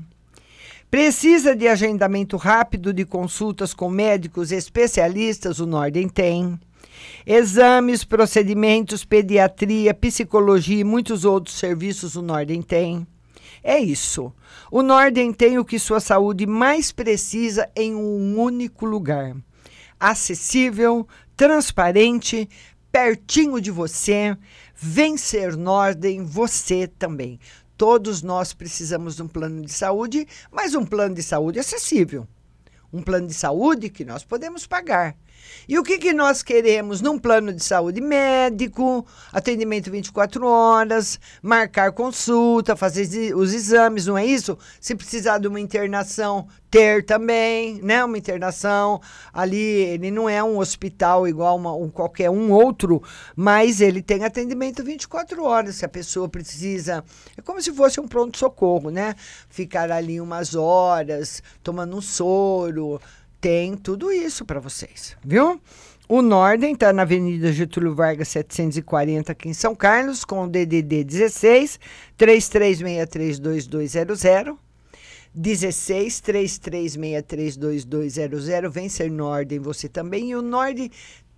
[0.92, 6.60] Precisa de agendamento rápido de consultas com médicos especialistas, o Norden tem.
[7.26, 13.08] Exames, procedimentos, pediatria, psicologia e muitos outros serviços o Norden tem.
[13.68, 14.32] É isso.
[14.70, 19.36] O Norden tem o que sua saúde mais precisa em um único lugar.
[20.00, 22.48] Acessível, transparente,
[22.92, 24.38] pertinho de você.
[24.76, 27.40] Vencer Norden, você também.
[27.76, 32.28] Todos nós precisamos de um plano de saúde, mas um plano de saúde acessível.
[32.94, 35.18] Um plano de saúde que nós podemos pagar.
[35.68, 41.92] E o que, que nós queremos num plano de saúde médico, atendimento 24 horas, marcar
[41.92, 44.58] consulta, fazer os exames, não é isso?
[44.80, 48.04] Se precisar de uma internação, ter também, né?
[48.04, 49.00] Uma internação
[49.34, 53.02] ali, ele não é um hospital igual uma, um qualquer um outro,
[53.34, 55.78] mas ele tem atendimento 24 horas.
[55.78, 57.02] Se a pessoa precisa,
[57.38, 59.16] é como se fosse um pronto-socorro, né?
[59.50, 63.00] Ficar ali umas horas, tomando um soro
[63.46, 65.62] tem tudo isso para vocês, viu?
[66.10, 71.04] O Norden está na Avenida Getúlio Vargas 740 aqui em São Carlos, com o DDD
[71.04, 71.80] 16
[72.18, 74.58] 33632200.
[75.36, 78.72] 16 33632200.
[78.72, 80.32] Vem ser Norden você também.
[80.32, 80.90] E o Norden,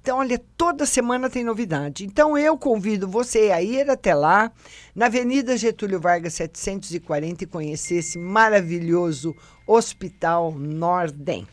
[0.01, 2.05] então, olha, toda semana tem novidade.
[2.05, 4.49] Então, eu convido você a ir até lá,
[4.95, 9.35] na Avenida Getúlio Vargas 740 e conhecer esse maravilhoso
[9.67, 11.45] Hospital Norden.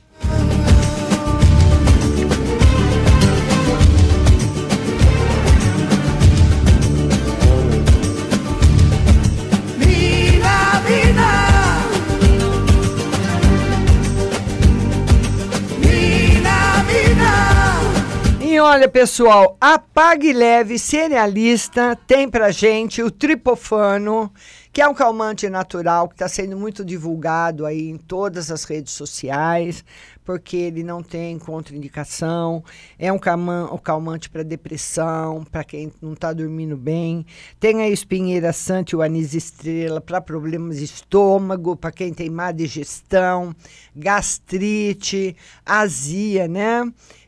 [18.40, 24.30] E olha, pessoal, a Pague Leve Cerealista tem pra gente o tripofano,
[24.74, 28.92] que é um calmante natural que está sendo muito divulgado aí em todas as redes
[28.92, 29.84] sociais,
[30.24, 32.64] porque ele não tem contraindicação,
[32.98, 37.24] é um, calma, calmante para depressão, para quem não está dormindo bem,
[37.60, 42.50] tem a espinheira sante, o anis estrela para problemas de estômago, para quem tem má
[42.50, 43.54] digestão,
[43.94, 46.82] gastrite, azia, né?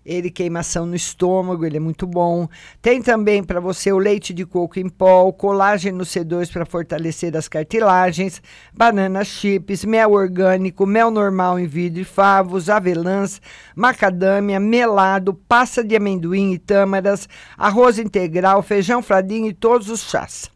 [0.07, 2.49] Ele queimação no estômago, ele é muito bom.
[2.81, 7.49] Tem também para você o leite de coco em pó, colágeno C2 para fortalecer as
[7.49, 8.41] cartilagens,
[8.73, 13.43] banana chips, mel orgânico, mel normal em vidro e favos, avelãs,
[13.75, 17.29] macadâmia, melado, pasta de amendoim e tâmaras,
[17.59, 20.49] arroz integral, feijão fradinho e todos os chás.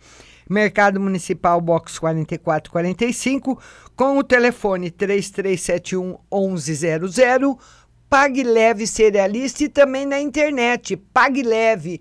[0.49, 3.57] Mercado Municipal Box 4445,
[3.95, 7.57] com o telefone 3371 1100
[8.11, 12.01] Pague Leve Cerealista e também na internet pagleve.com.br.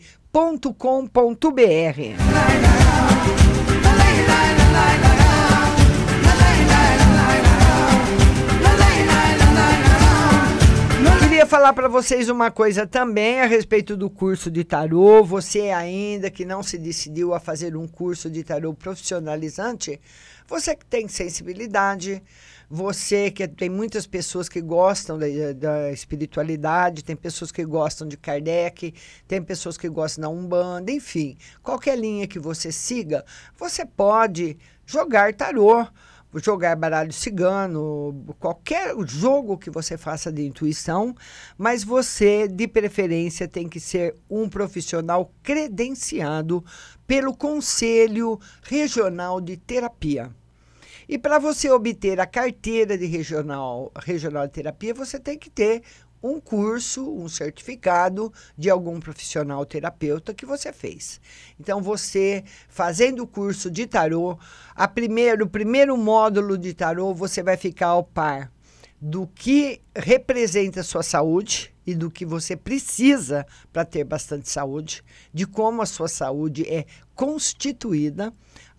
[11.19, 15.23] Queria falar para vocês uma coisa também a respeito do curso de tarô.
[15.23, 20.01] Você ainda que não se decidiu a fazer um curso de tarô profissionalizante,
[20.47, 22.23] você que tem sensibilidade,
[22.69, 28.15] você que tem muitas pessoas que gostam da, da, espiritualidade, tem pessoas que gostam de
[28.15, 28.93] Kardec,
[29.27, 33.25] tem pessoas que gostam da Umbanda, enfim, qualquer linha que você siga,
[33.57, 35.87] você pode jogar tarô,
[36.35, 41.15] jogar baralho cigano, qualquer jogo que você faça de intuição,
[41.57, 46.63] mas você, de preferência, tem que ser um profissional credenciado
[47.07, 50.29] pelo Conselho Regional de Terapia.
[51.11, 55.81] E para você obter a carteira de regional, regional de terapia, você tem que ter
[56.21, 61.19] um curso, um certificado de algum profissional terapeuta que você fez.
[61.59, 64.37] Então, você fazendo o curso de tarô,
[64.75, 68.51] a primeiro, o primeiro módulo de tarô, você vai ficar ao par
[69.01, 75.03] do que representa a sua saúde e do que você precisa para ter bastante saúde,
[75.33, 76.85] de como a sua saúde é
[77.15, 78.31] constituída.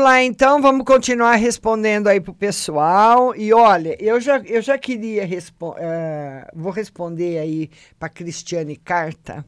[0.03, 3.33] lá então, vamos continuar respondendo aí pro pessoal.
[3.35, 9.45] E olha, eu já, eu já queria responder, uh, vou responder aí para Cristiane Carta.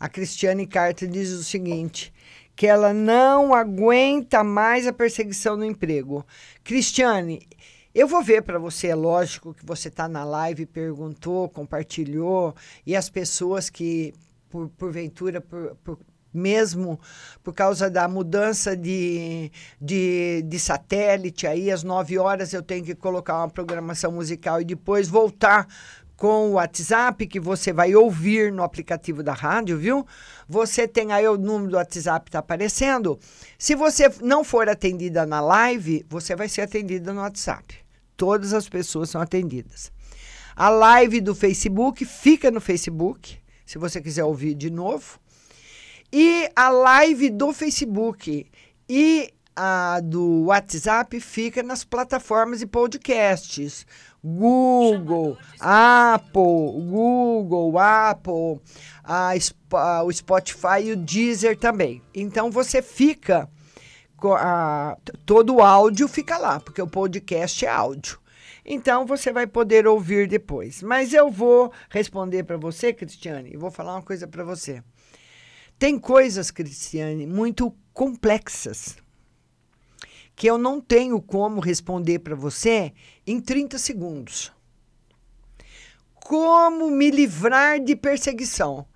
[0.00, 2.12] A Cristiane Carta diz o seguinte:
[2.56, 6.26] que ela não aguenta mais a perseguição no emprego.
[6.64, 7.46] Cristiane,
[7.94, 12.54] eu vou ver para você, é lógico que você está na live, perguntou, compartilhou,
[12.86, 14.14] e as pessoas que,
[14.48, 15.98] por, porventura, por, por,
[16.32, 16.98] mesmo
[17.42, 22.94] por causa da mudança de, de, de satélite, aí às 9 horas eu tenho que
[22.94, 25.66] colocar uma programação musical e depois voltar
[26.22, 30.06] com o WhatsApp que você vai ouvir no aplicativo da rádio, viu?
[30.48, 33.18] Você tem aí o número do WhatsApp está aparecendo.
[33.58, 37.74] Se você não for atendida na live, você vai ser atendida no WhatsApp.
[38.16, 39.90] Todas as pessoas são atendidas.
[40.54, 45.18] A live do Facebook fica no Facebook, se você quiser ouvir de novo.
[46.12, 48.46] E a live do Facebook
[48.86, 53.86] e a do WhatsApp fica nas plataformas de podcasts.
[54.22, 58.60] Google, Apple, Google, Apple,
[59.02, 59.32] a,
[59.72, 62.02] a, o Spotify e o Deezer também.
[62.14, 63.48] Então você fica.
[64.38, 64.96] A,
[65.26, 68.20] todo o áudio fica lá, porque o podcast é áudio.
[68.64, 70.82] Então você vai poder ouvir depois.
[70.82, 74.82] Mas eu vou responder para você, Cristiane, e vou falar uma coisa para você.
[75.82, 78.94] Tem coisas, Cristiane, muito complexas
[80.36, 82.92] que eu não tenho como responder para você
[83.26, 84.52] em 30 segundos.
[86.14, 88.86] Como me livrar de perseguição?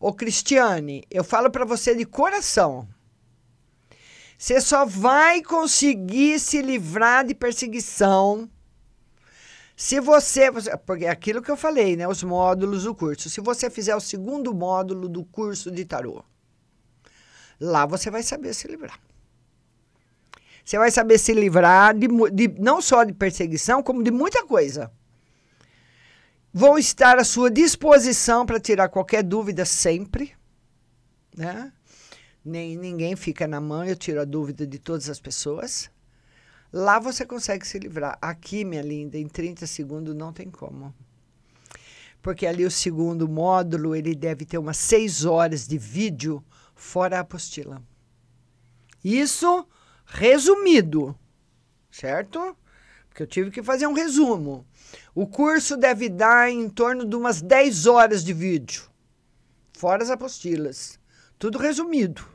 [0.00, 2.88] Ô Cristiane, eu falo para você de coração.
[4.38, 8.48] Você só vai conseguir se livrar de perseguição
[9.76, 10.50] se você,
[10.86, 13.28] porque é aquilo que eu falei, né, os módulos do curso.
[13.28, 16.24] Se você fizer o segundo módulo do curso de tarô,
[17.60, 18.98] Lá você vai saber se livrar.
[20.64, 24.90] Você vai saber se livrar de, de- não só de perseguição, como de muita coisa.
[26.52, 30.32] Vou estar à sua disposição para tirar qualquer dúvida sempre.
[31.36, 31.72] Né?
[32.44, 35.90] Nem, ninguém fica na mão, eu tiro a dúvida de todas as pessoas.
[36.72, 38.16] Lá você consegue se livrar.
[38.22, 40.94] Aqui, minha linda, em 30 segundos não tem como.
[42.22, 46.42] Porque ali o segundo módulo, ele deve ter umas 6 horas de vídeo
[46.80, 47.82] fora a apostila.
[49.04, 49.66] Isso
[50.06, 51.14] resumido,
[51.90, 52.56] certo?
[53.08, 54.66] Porque eu tive que fazer um resumo.
[55.14, 58.82] O curso deve dar em torno de umas 10 horas de vídeo,
[59.76, 60.98] fora as apostilas.
[61.38, 62.26] Tudo resumido.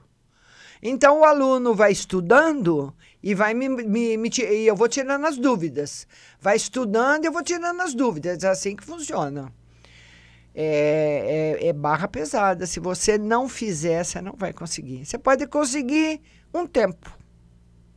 [0.81, 5.37] Então o aluno vai estudando e vai me, me, me e eu vou tirando as
[5.37, 6.07] dúvidas.
[6.39, 8.43] Vai estudando e eu vou tirando as dúvidas.
[8.43, 9.51] É assim que funciona.
[10.55, 12.65] É, é- é barra pesada.
[12.65, 15.05] Se você não fizer, você não vai conseguir.
[15.05, 16.21] Você pode conseguir
[16.53, 17.11] um tempo.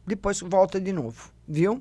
[0.07, 1.81] Depois volta de novo, viu?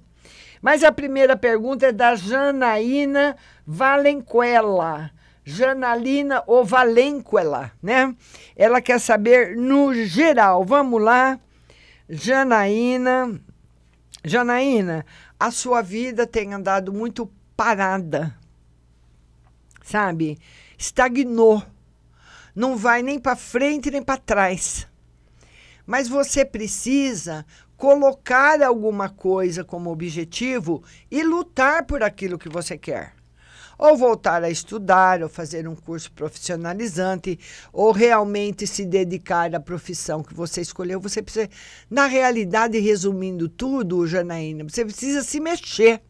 [0.62, 5.12] Mas a primeira pergunta é da Janaína Valenquela.
[5.44, 8.14] Janalina ou Valenquela, né?
[8.54, 10.66] Ela quer saber no geral.
[10.66, 11.40] Vamos lá.
[12.10, 13.40] Janaína.
[14.26, 15.06] Janaína,
[15.40, 18.36] a sua vida tem andado muito parada.
[19.82, 20.38] Sabe?
[20.78, 21.64] Estagnou.
[22.56, 24.88] Não vai nem para frente nem para trás.
[25.86, 27.46] Mas você precisa
[27.78, 33.14] colocar alguma coisa como objetivo e lutar por aquilo que você quer.
[33.78, 37.40] Ou voltar a estudar, ou fazer um curso profissionalizante,
[37.72, 41.00] ou realmente se dedicar à profissão que você escolheu.
[41.00, 41.48] Você precisa,
[41.88, 46.02] na realidade, resumindo tudo, Janaína, você precisa se mexer.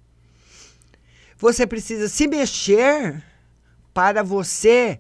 [1.38, 3.22] Você precisa se mexer
[3.98, 5.00] para você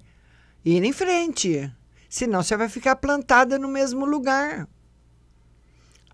[0.65, 1.71] ir em frente.
[2.09, 4.67] Senão você vai ficar plantada no mesmo lugar.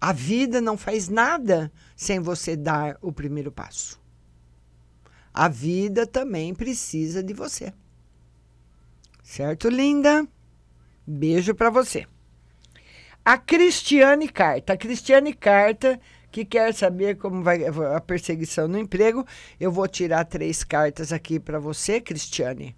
[0.02, 3.98] A vida não faz nada sem você dar o primeiro passo.
[5.34, 7.74] A vida também precisa de você.
[9.24, 10.28] Certo, linda?
[11.08, 12.06] Beijo para você.
[13.24, 14.74] A Cristiane Carta.
[14.74, 15.98] A Cristiane Carta,
[16.34, 19.24] que quer saber como vai a perseguição no emprego.
[19.60, 22.76] Eu vou tirar três cartas aqui para você, Cristiane.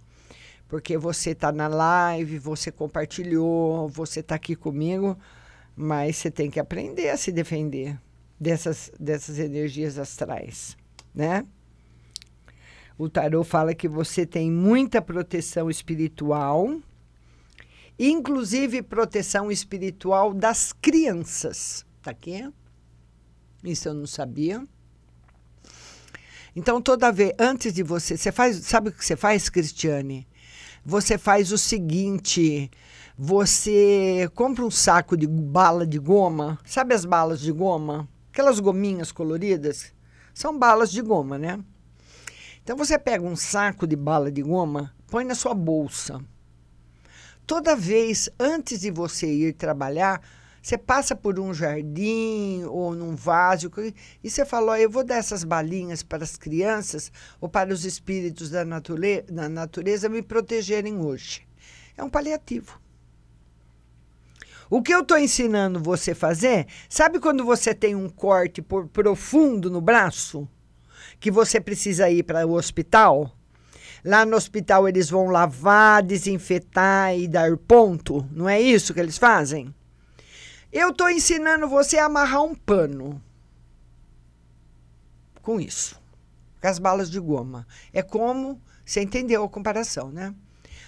[0.68, 5.16] Porque você está na live, você compartilhou, você está aqui comigo.
[5.74, 7.98] Mas você tem que aprender a se defender
[8.38, 10.76] dessas, dessas energias astrais,
[11.14, 11.42] né?
[12.98, 16.78] O tarô fala que você tem muita proteção espiritual,
[17.98, 21.86] inclusive proteção espiritual das crianças.
[22.02, 22.50] Tá aqui?
[23.66, 24.64] Isso eu não sabia.
[26.54, 30.26] Então, toda vez, antes de você, você faz, sabe o que você faz, Cristiane?
[30.84, 32.70] Você faz o seguinte:
[33.18, 38.08] você compra um saco de bala de goma, sabe as balas de goma?
[38.32, 39.92] Aquelas gominhas coloridas?
[40.32, 41.58] São balas de goma, né?
[42.62, 46.20] Então você pega um saco de bala de goma, põe na sua bolsa.
[47.46, 50.20] Toda vez antes de você ir trabalhar,
[50.66, 53.70] você passa por um jardim ou num vaso
[54.24, 58.50] e você fala: eu vou dar essas balinhas para as crianças ou para os espíritos
[58.50, 61.46] da, nature da natureza me protegerem hoje.
[61.96, 62.80] É um paliativo.
[64.68, 69.70] O que eu estou ensinando você fazer, sabe quando você tem um corte por, profundo
[69.70, 70.48] no braço?
[71.20, 73.30] Que você precisa ir para o hospital?
[74.04, 78.28] Lá no hospital eles vão lavar, desinfetar e dar ponto.
[78.32, 79.72] Não é isso que eles fazem?
[80.72, 83.22] Eu estou ensinando você a amarrar um pano.
[85.42, 86.00] Com isso.
[86.60, 87.66] Com as balas de goma.
[87.92, 88.60] É como.
[88.84, 90.34] Você entendeu a comparação, né?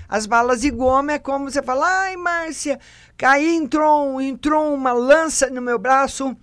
[0.08, 2.80] As balas de goma é como você fala, ai, Márcia,
[3.16, 6.34] caí, entrou, entrou uma lança no meu braço,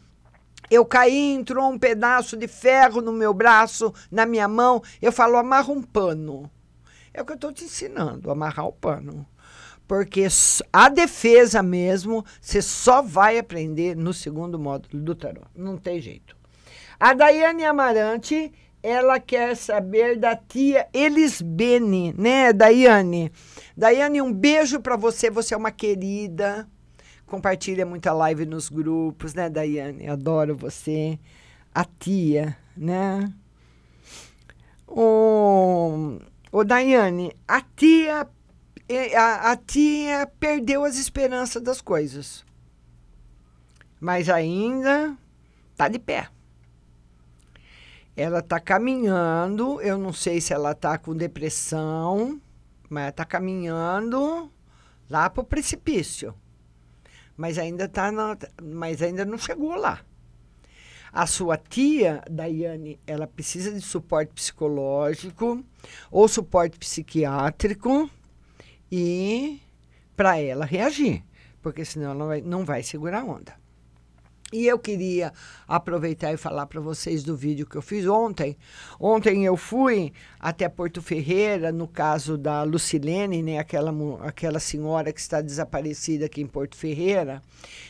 [0.70, 4.82] eu caí, entrou um pedaço de ferro no meu braço, na minha mão.
[5.02, 6.50] Eu falo, amarra um pano.
[7.14, 9.26] É o que eu estou te ensinando, amarrar o pano.
[9.88, 10.28] Porque
[10.74, 15.42] a defesa mesmo, você só vai aprender no segundo módulo do tarô.
[15.56, 16.36] Não tem jeito.
[17.00, 23.32] A Daiane Amarante, ela quer saber da tia Elisbene, né, Daiane?
[23.76, 26.68] Daiane, um beijo para você, você é uma querida.
[27.26, 30.08] Compartilha muita live nos grupos, né, Daiane?
[30.08, 31.20] Adoro você.
[31.74, 33.32] A tia, né?
[34.88, 36.20] O,
[36.52, 38.28] o Daiane, a tia,
[39.16, 42.46] a, a tia perdeu as esperanças das coisas.
[44.00, 45.18] Mas ainda
[45.76, 46.30] tá de pé.
[48.16, 52.40] Ela está caminhando, eu não sei se ela está com depressão,
[52.90, 54.52] mas está caminhando
[55.10, 56.34] lá para o precipício.
[57.36, 60.00] Mas ainda tá na, mas ainda não chegou lá.
[61.12, 65.64] A sua tia, Daiane, ela precisa de suporte psicológico
[66.12, 68.10] ou suporte psiquiátrico
[68.92, 69.62] e
[70.16, 71.24] para ela reagir,
[71.62, 73.66] porque senão ela não vai, não vai segurar a onda.
[74.54, 75.34] E eu queria
[75.68, 78.56] aproveitar e falar para vocês do vídeo que eu fiz ontem.
[79.00, 83.92] Ontem eu fui até Porto Ferreira, no caso da Lucilene, né, aquela,
[84.26, 87.42] aquela senhora que está desaparecida aqui em Porto Ferreira.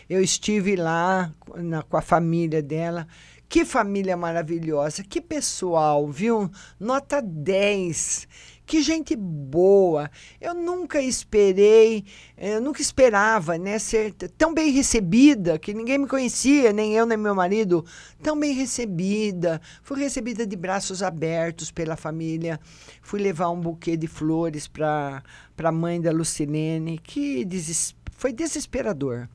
[0.09, 3.05] Eu estive lá na- com a família dela.
[3.47, 6.49] Que família maravilhosa, que pessoal, viu?
[6.79, 8.27] Nota 10.
[8.66, 10.09] Que gente boa.
[10.41, 12.03] Eu nunca esperei,
[12.36, 17.18] eu nunca esperava, né, ser tão bem recebida, que ninguém me conhecia, nem eu nem
[17.18, 17.86] meu marido,
[18.24, 19.61] tão bem recebida.
[19.84, 22.59] Fui recebida de braços abertos pela família.
[23.01, 25.24] Fui levar um buquê de flores para
[25.57, 29.30] a mãe da Lucilene, que deses- foi desesperador.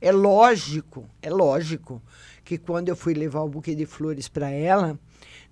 [0.00, 2.02] É lógico, é lógico
[2.44, 4.98] que quando eu fui levar o buquê de flores para ela,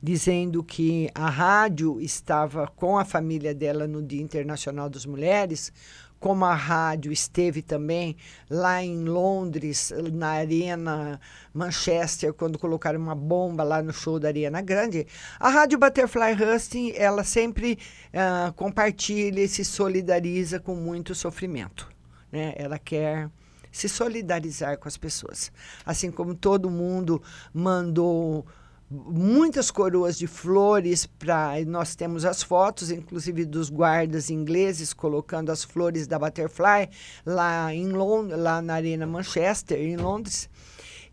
[0.02, 5.72] dizendo que a rádio estava com a família dela no Dia Internacional das Mulheres,
[6.18, 8.16] como a rádio esteve também
[8.48, 11.20] lá em Londres, na Arena
[11.52, 15.06] Manchester, quando colocaram uma bomba lá no show da Ariana Grande,
[15.38, 17.76] a rádio Butterfly Husting, ela sempre
[18.12, 21.88] ah, compartilha e se solidariza com muito sofrimento.
[22.30, 22.54] Né?
[22.56, 23.28] Ela quer
[23.72, 25.50] se solidarizar com as pessoas.
[25.84, 27.20] Assim como todo mundo
[27.52, 28.46] mandou
[28.92, 35.64] muitas coroas de flores para nós temos as fotos inclusive dos guardas ingleses colocando as
[35.64, 36.90] flores da Butterfly
[37.24, 40.48] lá em Londres, lá na Arena Manchester em Londres.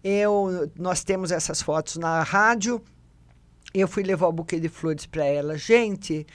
[0.03, 2.81] Eu nós temos essas fotos na rádio.
[3.73, 5.57] Eu fui levar o buquê de flores para ela.
[5.57, 6.25] Gente,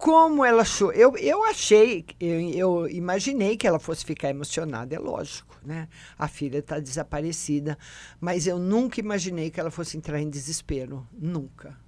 [0.00, 0.92] como ela achou.
[0.92, 5.88] Eu, eu achei, eu, eu imaginei que ela fosse ficar emocionada, é lógico, né?
[6.18, 7.78] A filha está desaparecida,
[8.20, 11.06] mas eu nunca imaginei que ela fosse entrar em desespero.
[11.12, 11.78] Nunca.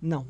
[0.00, 0.26] Não.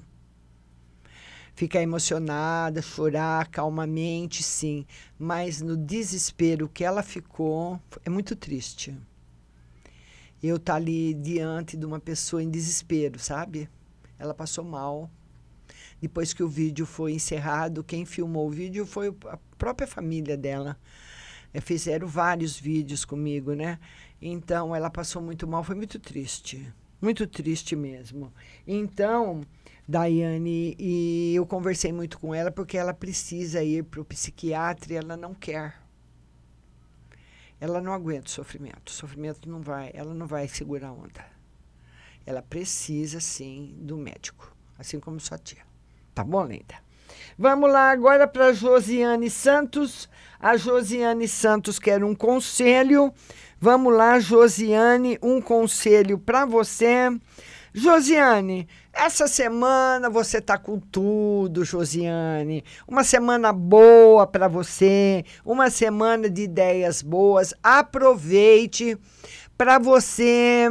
[1.54, 4.86] Ficar emocionada, chorar calmamente, sim,
[5.18, 8.96] mas no desespero que ela ficou, é muito triste.
[10.42, 13.68] Eu estar tá ali diante de uma pessoa em desespero, sabe?
[14.18, 15.10] Ela passou mal,
[16.02, 20.76] depois que o vídeo foi encerrado, quem filmou o vídeo foi a própria família dela.
[21.52, 23.78] É, fizeram vários vídeos comigo, né?
[24.20, 26.72] Então ela passou muito mal, foi muito triste.
[27.00, 28.32] Muito triste mesmo.
[28.66, 29.42] Então,
[29.88, 34.96] Daiane, e eu conversei muito com ela porque ela precisa ir para o psiquiatra e
[34.96, 35.82] ela não quer.
[37.60, 38.88] Ela não aguenta o sofrimento.
[38.88, 41.24] O sofrimento não vai, ela não vai segurar a onda.
[42.24, 45.62] Ela precisa, sim, do médico, assim como sua tia.
[46.14, 46.76] Tá bom, linda?
[47.38, 50.08] Vamos lá agora para Josiane Santos.
[50.38, 53.12] A Josiane Santos quer um conselho.
[53.60, 57.08] Vamos lá, Josiane, um conselho para você.
[57.74, 62.62] Josiane, essa semana você tá com tudo, Josiane.
[62.86, 67.54] Uma semana boa para você, uma semana de ideias boas.
[67.62, 68.98] Aproveite
[69.56, 70.68] para você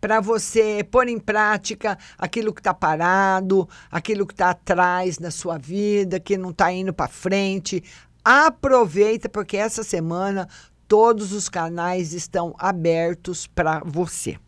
[0.00, 5.58] para você pôr em prática aquilo que está parado, aquilo que está atrás na sua
[5.58, 7.82] vida, que não está indo para frente.
[8.24, 10.48] Aproveita, porque essa semana
[10.86, 14.38] todos os canais estão abertos para você.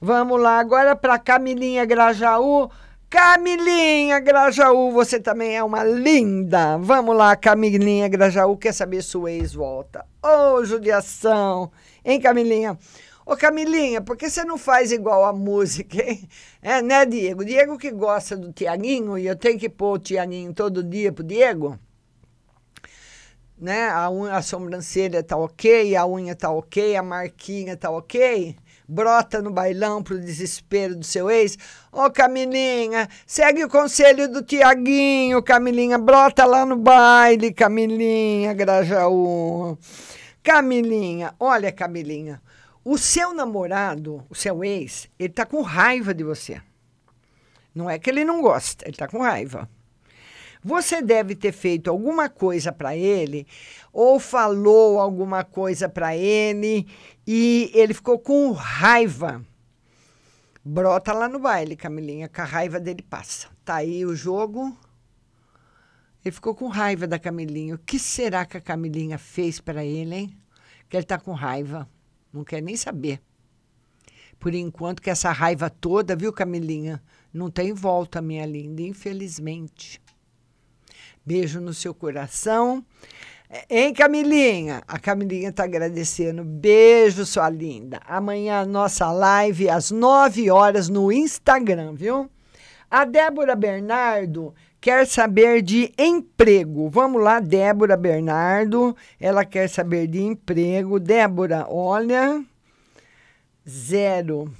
[0.00, 2.70] Vamos lá agora para Camilinha Grajaú.
[3.10, 6.78] Camilinha Grajaú, você também é uma linda.
[6.78, 10.06] Vamos lá, Camilinha Grajaú, quer saber se o ex volta.
[10.22, 11.70] Ô, oh, judiação.
[12.04, 12.78] Hein, Camilinha?
[13.30, 16.28] Ô, Camilinha, por que você não faz igual a música, hein?
[16.60, 17.44] É, né, Diego?
[17.44, 21.22] Diego que gosta do Tiaguinho e eu tenho que pôr o Tiaguinho todo dia pro
[21.22, 21.78] Diego?
[23.56, 23.88] Né?
[23.88, 28.56] A, unha, a sobrancelha tá ok, a unha tá ok, a marquinha tá ok?
[28.88, 31.56] Brota no bailão pro desespero do seu ex?
[31.92, 35.98] Ô, Camilinha, segue o conselho do Tiaguinho, Camilinha.
[35.98, 39.78] Brota lá no baile, Camilinha, Grajaú.
[40.42, 42.42] Camilinha, olha, Camilinha.
[42.90, 46.60] O seu namorado, o seu ex, ele tá com raiva de você.
[47.72, 49.70] Não é que ele não gosta, ele tá com raiva.
[50.60, 53.46] Você deve ter feito alguma coisa para ele
[53.92, 56.84] ou falou alguma coisa para ele
[57.24, 59.40] e ele ficou com raiva.
[60.64, 63.46] Brota lá no baile, Camilinha, que a raiva dele passa.
[63.64, 64.76] Tá aí o jogo.
[66.24, 67.76] Ele ficou com raiva da Camilinha.
[67.76, 70.38] O que será que a Camilinha fez para ele, hein?
[70.88, 71.88] Que ele tá com raiva.
[72.32, 73.20] Não quer nem saber.
[74.38, 77.02] Por enquanto que essa raiva toda, viu, Camilinha?
[77.32, 80.00] Não tem volta, minha linda, infelizmente.
[81.24, 82.84] Beijo no seu coração.
[83.68, 84.82] Hein, Camilinha?
[84.86, 86.44] A Camilinha tá agradecendo.
[86.44, 88.00] Beijo, sua linda.
[88.06, 92.30] Amanhã nossa live às 9 horas no Instagram, viu?
[92.90, 96.88] A Débora Bernardo quer saber de emprego.
[96.88, 98.96] Vamos lá, Débora Bernardo.
[99.20, 100.98] Ela quer saber de emprego.
[100.98, 102.42] Débora, olha.
[103.68, 104.52] Zero.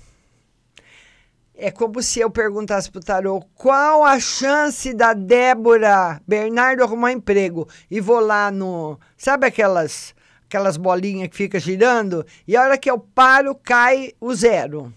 [1.55, 7.69] É como se eu perguntasse pro tarô qual a chance da Débora Bernardo arrumar emprego.
[7.91, 8.99] E vou lá no.
[9.17, 10.15] Sabe aquelas,
[10.47, 12.25] aquelas bolinhas que fica girando?
[12.47, 14.93] E a hora que eu paro, cai o zero.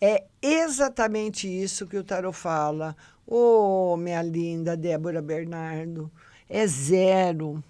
[0.00, 2.96] É exatamente isso que o tarô fala.
[3.34, 6.10] Ô, minha linda Débora Bernardo.
[6.50, 7.64] É zero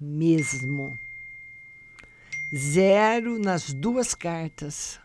[0.00, 0.98] mesmo.
[2.56, 4.98] Zero nas duas cartas.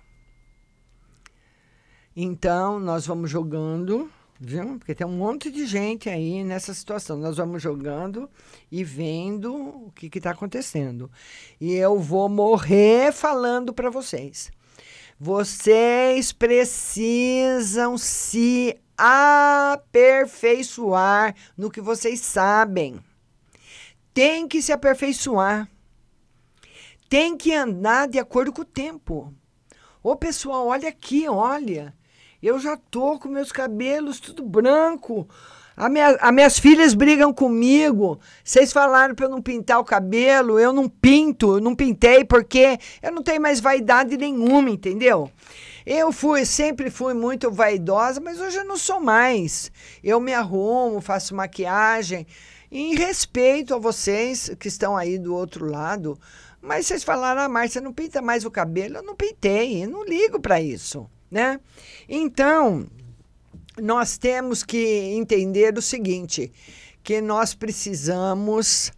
[2.15, 4.09] Então, nós vamos jogando,
[4.39, 4.79] viu?
[4.79, 7.17] Porque tem um monte de gente aí nessa situação.
[7.17, 8.29] Nós vamos jogando
[8.71, 11.11] e vendo o que está acontecendo.
[11.59, 14.49] E eu vou morrer falando para vocês.
[15.19, 23.01] Vocês precisam se aperfeiçoar no que vocês sabem.
[24.13, 25.67] Tem que se aperfeiçoar.
[27.09, 29.33] Tem que andar de acordo com o tempo.
[30.01, 31.93] Ô pessoal, olha aqui, olha.
[32.41, 35.27] Eu já tô com meus cabelos tudo branco.
[35.75, 38.21] As minha, as minhas filhas brigam comigo.
[38.41, 42.79] Vocês falaram para eu não pintar o cabelo, eu não pinto, eu não pintei porque
[43.01, 45.29] eu não tenho mais vaidade nenhuma, entendeu?
[45.85, 49.71] Eu fui, sempre fui muito vaidosa, mas hoje eu não sou mais.
[50.03, 52.25] Eu me arrumo, faço maquiagem,
[52.71, 56.19] em respeito a vocês que estão aí do outro lado.
[56.61, 58.97] Mas vocês falaram, ah, Márcia, não pinta mais o cabelo.
[58.97, 61.59] Eu não pintei, eu não ligo para isso né?
[62.07, 62.85] Então,
[63.81, 64.77] nós temos que
[65.15, 66.53] entender o seguinte,
[67.03, 68.91] que nós precisamos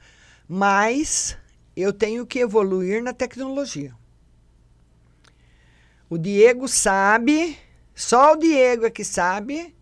[0.46, 1.38] mais,
[1.78, 3.96] eu tenho que evoluir na tecnologia.
[6.10, 7.58] O Diego sabe,
[7.93, 9.76] só o Diego é que sabe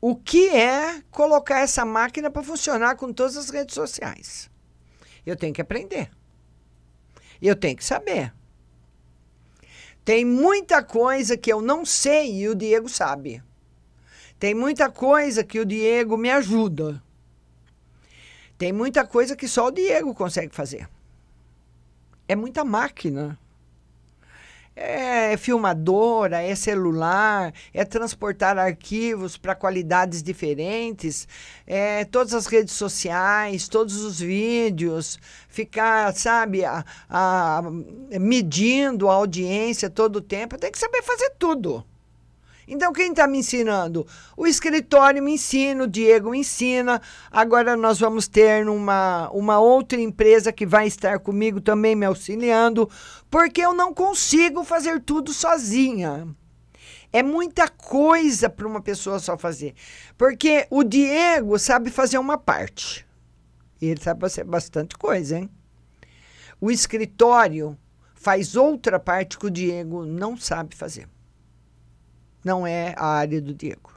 [0.00, 4.50] o que é colocar essa máquina para funcionar com todas as redes sociais.
[5.24, 6.10] Eu tenho que aprender.
[7.40, 8.32] Eu tenho que saber.
[10.04, 13.42] Tem muita coisa que eu não sei e o Diego sabe.
[14.38, 17.00] Tem muita coisa que o Diego me ajuda.
[18.58, 20.88] Tem muita coisa que só o Diego consegue fazer.
[22.26, 23.38] É muita máquina
[24.74, 31.28] é filmadora, é celular, é transportar arquivos para qualidades diferentes,
[31.66, 35.18] é todas as redes sociais, todos os vídeos,
[35.48, 37.62] ficar, sabe, a, a,
[38.20, 40.58] medindo a audiência todo o tempo.
[40.58, 41.84] Tem que saber fazer tudo.
[42.66, 44.06] Então, quem está me ensinando?
[44.36, 47.02] O escritório me ensina, o Diego me ensina.
[47.30, 52.88] Agora nós vamos ter uma, uma outra empresa que vai estar comigo também me auxiliando,
[53.30, 56.28] porque eu não consigo fazer tudo sozinha.
[57.12, 59.74] É muita coisa para uma pessoa só fazer.
[60.16, 63.06] Porque o Diego sabe fazer uma parte.
[63.80, 65.50] E ele sabe fazer bastante coisa, hein?
[66.60, 67.76] O escritório
[68.14, 71.08] faz outra parte que o Diego não sabe fazer
[72.44, 73.92] não é a área do Diego.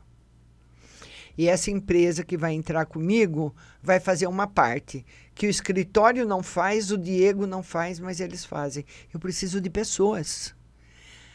[1.37, 6.41] E essa empresa que vai entrar comigo vai fazer uma parte que o escritório não
[6.41, 8.85] faz, o Diego não faz, mas eles fazem.
[9.13, 10.55] Eu preciso de pessoas.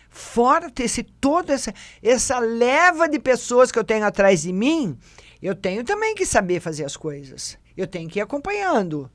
[0.09, 4.99] Fora esse, toda essa, essa leva de pessoas que eu tenho atrás de mim,
[5.43, 7.59] eu tenho também que saber fazer as coisas.
[7.77, 9.11] Eu tenho que ir acompanhando.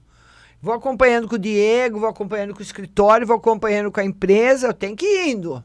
[0.62, 4.68] Vou acompanhando com o Diego, vou acompanhando com o escritório, vou acompanhando com a empresa,
[4.68, 5.64] eu tenho que ir indo.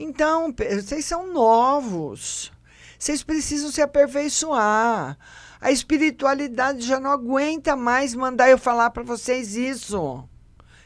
[0.00, 2.52] Então, vocês são novos.
[2.96, 5.18] Vocês precisam se aperfeiçoar.
[5.60, 10.22] A espiritualidade já não aguenta mais mandar eu falar para vocês isso.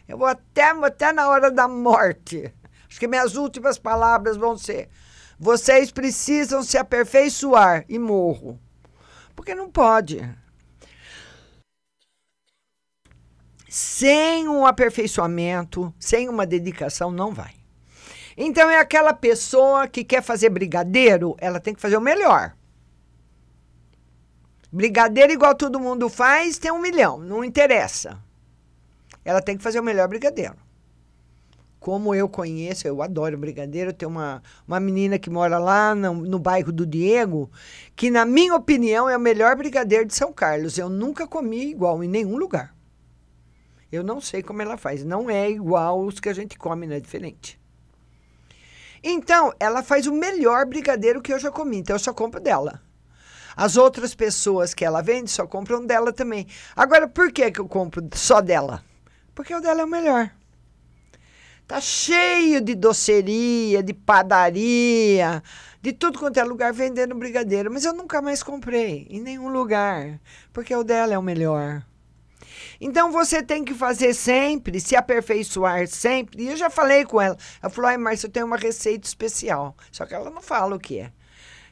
[0.08, 2.54] Eu vou até, até na hora da morte.
[2.88, 4.88] Acho que minhas últimas palavras vão ser:
[5.38, 8.58] vocês precisam se aperfeiçoar e morro.
[9.36, 10.26] Porque não pode.
[13.68, 17.61] Sem um aperfeiçoamento, sem uma dedicação, não vai.
[18.36, 22.54] Então é aquela pessoa que quer fazer brigadeiro, ela tem que fazer o melhor.
[24.70, 28.18] Brigadeiro igual todo mundo faz, tem um milhão, não interessa.
[29.24, 30.56] Ela tem que fazer o melhor brigadeiro.
[31.78, 33.92] Como eu conheço, eu adoro brigadeiro.
[33.92, 37.50] Tem uma, uma menina que mora lá no, no bairro do Diego,
[37.96, 40.78] que, na minha opinião, é o melhor brigadeiro de São Carlos.
[40.78, 42.72] Eu nunca comi igual em nenhum lugar.
[43.90, 45.04] Eu não sei como ela faz.
[45.04, 47.60] Não é igual os que a gente come, não é diferente.
[49.02, 52.80] Então, ela faz o melhor brigadeiro que eu já comi, então eu só compro dela.
[53.56, 56.46] As outras pessoas que ela vende só compram dela também.
[56.74, 58.82] Agora, por que, que eu compro só dela?
[59.34, 60.30] Porque o dela é o melhor.
[61.66, 65.42] Tá cheio de doceria, de padaria,
[65.80, 67.72] de tudo quanto é lugar vendendo brigadeiro.
[67.72, 70.20] Mas eu nunca mais comprei em nenhum lugar,
[70.52, 71.84] porque o dela é o melhor.
[72.84, 76.42] Então você tem que fazer sempre, se aperfeiçoar sempre.
[76.42, 77.38] E eu já falei com ela.
[77.62, 79.76] Ela falou: ai, Márcia, eu tenho uma receita especial.
[79.92, 81.12] Só que ela não fala o que é.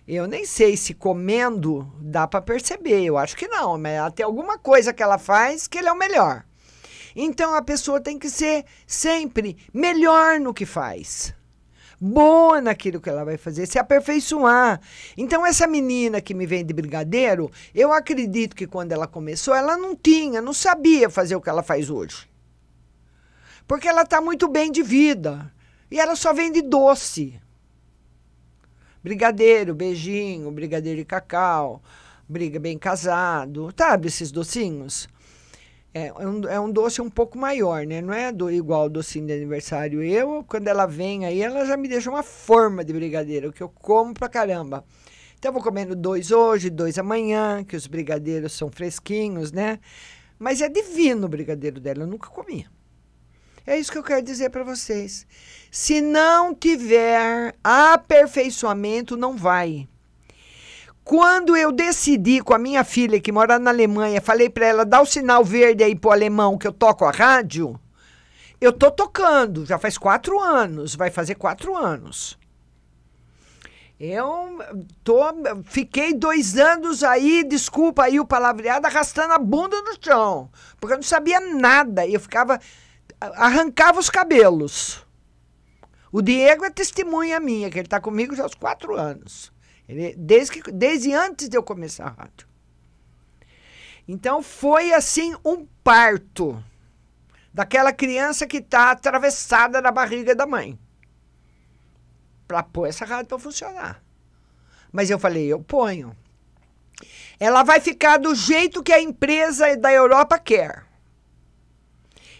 [0.06, 3.02] Eu nem sei se comendo dá para perceber.
[3.02, 5.92] Eu acho que não, mas ela tem alguma coisa que ela faz que ele é
[5.92, 6.44] o melhor.
[7.16, 11.34] Então a pessoa tem que ser sempre melhor no que faz.
[12.00, 14.80] Boa naquilo que ela vai fazer, se aperfeiçoar.
[15.18, 19.94] Então, essa menina que me vende brigadeiro, eu acredito que quando ela começou, ela não
[19.94, 22.26] tinha, não sabia fazer o que ela faz hoje.
[23.68, 25.52] Porque ela está muito bem de vida.
[25.90, 27.38] E ela só vende doce.
[29.02, 31.82] Brigadeiro, beijinho, brigadeiro de cacau,
[32.28, 35.08] briga bem casado, sabe esses docinhos?
[35.92, 38.00] É um, é um doce um pouco maior, né?
[38.00, 40.02] Não é do, igual o docinho de aniversário.
[40.02, 43.68] Eu, quando ela vem aí, ela já me deixa uma forma de brigadeiro, que eu
[43.68, 44.84] como pra caramba.
[45.36, 49.80] Então, eu vou comendo dois hoje, dois amanhã, que os brigadeiros são fresquinhos, né?
[50.38, 52.66] Mas é divino o brigadeiro dela, eu nunca comi.
[53.66, 55.26] É isso que eu quero dizer para vocês.
[55.70, 59.88] Se não tiver aperfeiçoamento, não vai.
[61.10, 65.00] Quando eu decidi com a minha filha, que mora na Alemanha, falei para ela, dá
[65.00, 67.80] o sinal verde aí pro alemão que eu toco a rádio,
[68.60, 72.38] eu tô tocando, já faz quatro anos, vai fazer quatro anos.
[73.98, 74.60] Eu
[75.02, 75.20] tô,
[75.64, 80.48] fiquei dois anos aí, desculpa aí o palavreado, arrastando a bunda no chão,
[80.78, 82.60] porque eu não sabia nada, eu ficava,
[83.20, 85.04] arrancava os cabelos.
[86.12, 89.50] O Diego é testemunha minha, que ele está comigo já há quatro anos.
[89.90, 92.46] Ele, desde, que, desde antes de eu começar a rádio.
[94.06, 96.62] Então foi assim um parto
[97.52, 100.78] daquela criança que está atravessada na barriga da mãe
[102.46, 104.02] para pôr essa rádio para funcionar.
[104.92, 106.16] Mas eu falei, eu ponho.
[107.38, 110.84] Ela vai ficar do jeito que a empresa da Europa quer.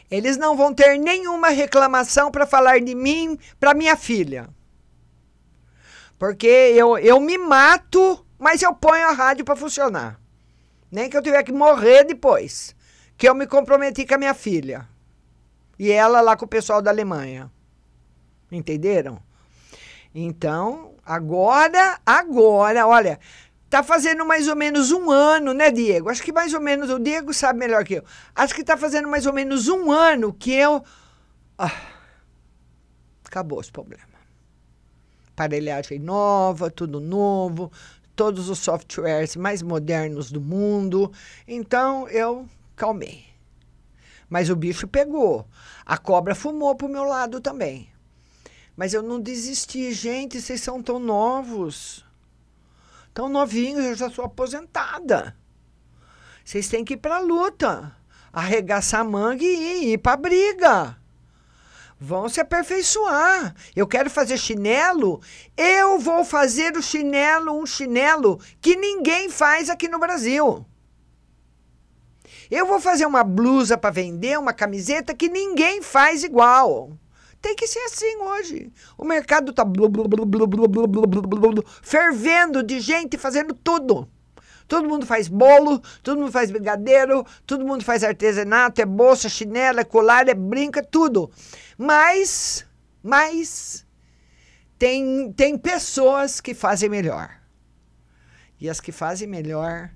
[0.08, 4.48] Eles não vão ter nenhuma reclamação para falar de mim para minha filha.
[6.20, 10.20] Porque eu, eu me mato, mas eu ponho a rádio para funcionar.
[10.92, 12.76] Nem que eu tiver que morrer depois.
[13.16, 14.86] Que eu me comprometi com a minha filha.
[15.78, 17.50] E ela lá com o pessoal da Alemanha.
[18.52, 19.18] Entenderam?
[20.14, 23.18] Então, agora, agora, olha,
[23.70, 26.10] tá fazendo mais ou menos um ano, né, Diego?
[26.10, 28.04] Acho que mais ou menos, o Diego sabe melhor que eu.
[28.34, 30.84] Acho que tá fazendo mais ou menos um ano que eu.
[31.56, 31.72] Ah,
[33.24, 34.09] acabou os problemas
[35.40, 37.72] aparelhagem nova, tudo novo,
[38.14, 41.10] todos os softwares mais modernos do mundo.
[41.48, 43.24] Então eu calmei.
[44.28, 45.46] Mas o bicho pegou.
[45.84, 47.88] A cobra fumou pro meu lado também.
[48.76, 49.92] Mas eu não desisti.
[49.92, 52.04] Gente, vocês são tão novos.
[53.12, 55.34] Tão novinhos, eu já sou aposentada.
[56.44, 57.96] Vocês têm que ir pra luta.
[58.32, 60.99] Arregaçar a manga e ir, ir pra briga
[62.00, 63.54] vão se aperfeiçoar.
[63.76, 65.20] Eu quero fazer chinelo,
[65.54, 70.64] eu vou fazer o chinelo, um chinelo que ninguém faz aqui no Brasil.
[72.50, 76.90] Eu vou fazer uma blusa para vender, uma camiseta que ninguém faz igual.
[77.40, 78.72] Tem que ser assim hoje.
[78.98, 79.64] O mercado está
[81.82, 84.08] fervendo de gente fazendo tudo.
[84.70, 89.80] Todo mundo faz bolo, todo mundo faz brigadeiro, todo mundo faz artesanato, é bolsa, chinela,
[89.80, 91.28] é colar, é brinca, é tudo.
[91.82, 92.66] Mas,
[93.02, 93.86] mas
[94.78, 97.40] tem, tem pessoas que fazem melhor.
[98.60, 99.90] E as que fazem melhor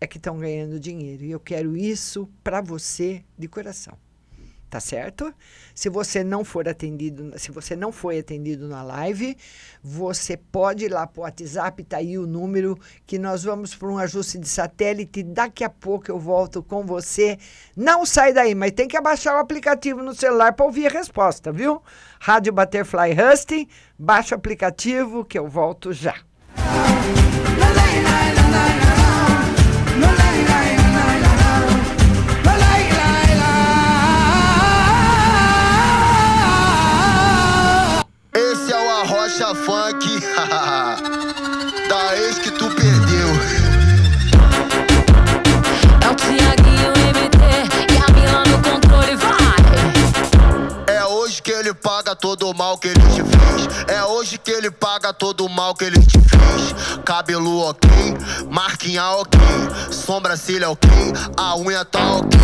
[0.00, 1.22] é que estão ganhando dinheiro.
[1.22, 3.96] E eu quero isso para você de coração
[4.70, 5.34] tá certo?
[5.74, 9.36] Se você não for atendido, se você não foi atendido na live,
[9.82, 13.88] você pode ir lá para o WhatsApp, tá aí o número que nós vamos para
[13.88, 15.24] um ajuste de satélite.
[15.24, 17.36] Daqui a pouco eu volto com você.
[17.76, 21.50] Não sai daí, mas tem que abaixar o aplicativo no celular para ouvir a resposta,
[21.50, 21.82] viu?
[22.20, 23.66] Rádio Butterfly Husting,
[23.98, 26.14] baixa o aplicativo que eu volto já.
[39.54, 40.20] Funk
[41.88, 43.28] Da ex que tu perdeu
[46.02, 47.36] É o Tiaguinho MT
[47.92, 49.60] E a Mila no controle vai
[50.86, 53.86] É hoje que ele paga todo o mal que ele te fez.
[53.88, 57.00] É hoje que ele paga todo o mal que ele te fez.
[57.04, 57.90] Cabelo ok,
[58.50, 59.40] marquinha ok,
[59.90, 60.88] sobrancelha ok,
[61.36, 62.38] a unha tá ok.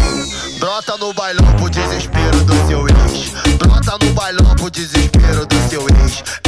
[0.58, 3.30] Brota no bailão pro desespero do seu ex.
[3.58, 6.45] Brota no bailão pro desespero do seu ex.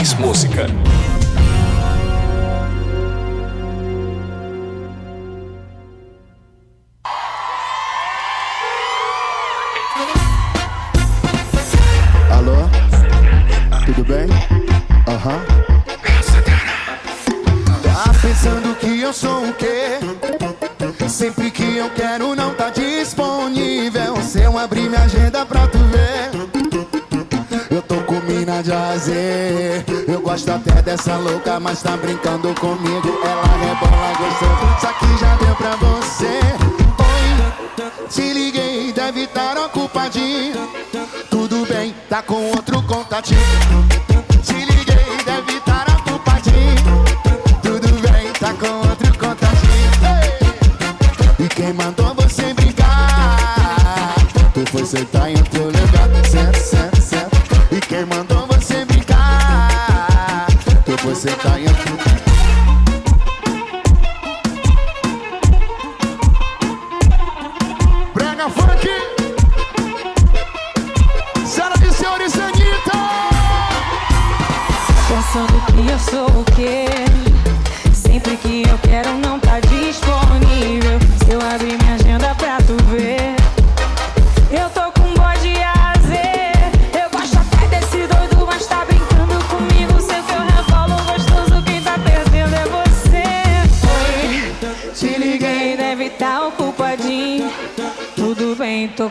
[0.00, 0.66] Mais música.
[12.32, 12.56] Alô?
[13.84, 14.26] Tudo bem?
[15.06, 15.44] Aham.
[17.82, 19.98] Tá pensando que eu sou o quê?
[21.10, 24.16] Sempre que eu quero não tá disponível.
[24.22, 26.39] Se eu abrir minha agenda pra tu ver,
[28.60, 29.84] com mina de azer.
[30.06, 33.20] Eu gosto até dessa louca, mas tá brincando comigo.
[33.24, 36.40] Ela rebola gostoso, só que já deu pra você.
[36.98, 40.68] Oi, te liguei, deve estar ocupadinho.
[41.30, 43.40] Tudo bem, tá com outro contatinho.
[61.20, 61.89] Foi sentar em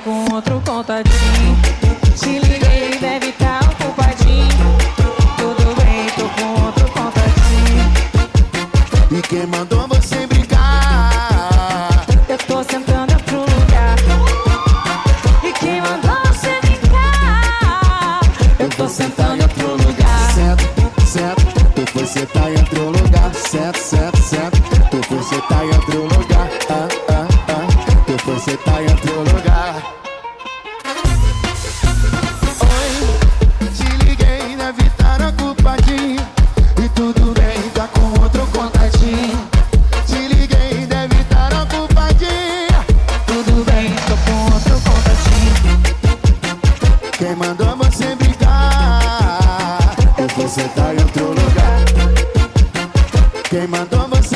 [0.04, 1.58] com outro contatinho.
[2.18, 2.59] Te liguei,
[53.50, 54.29] Quem mandou você?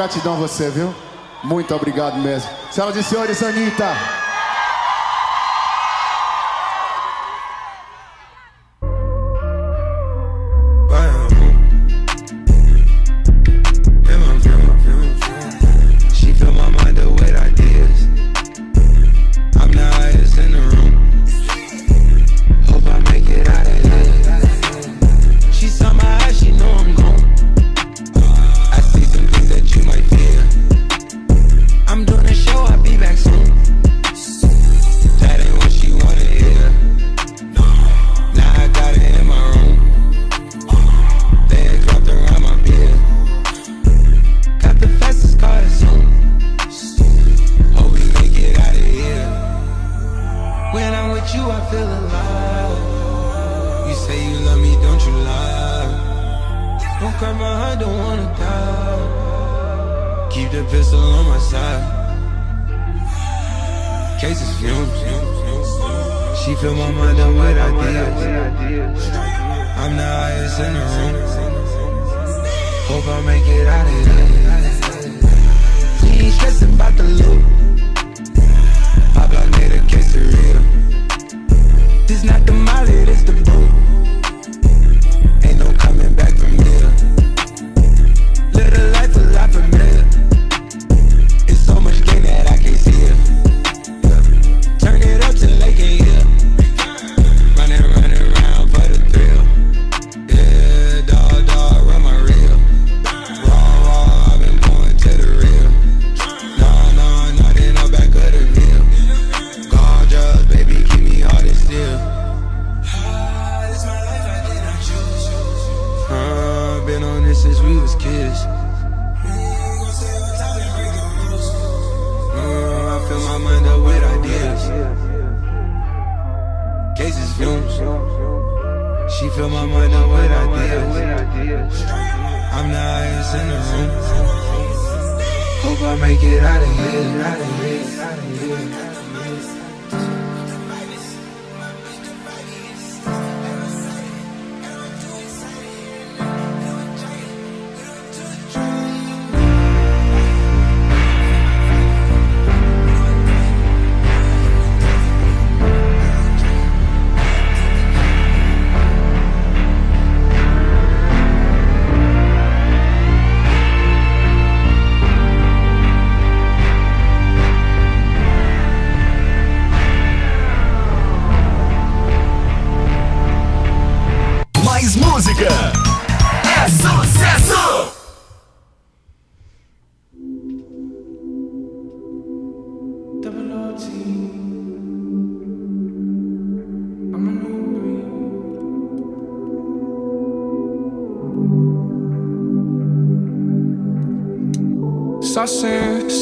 [0.00, 0.94] gratidão a você, viu?
[1.44, 2.48] Muito obrigado mesmo.
[2.70, 3.84] Senhoras e senhores, Anitta.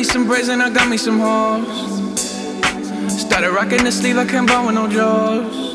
[0.00, 1.68] me some braids and I got me some hoes.
[3.20, 5.74] Started rocking the sleeve, I can't buy with no jaws.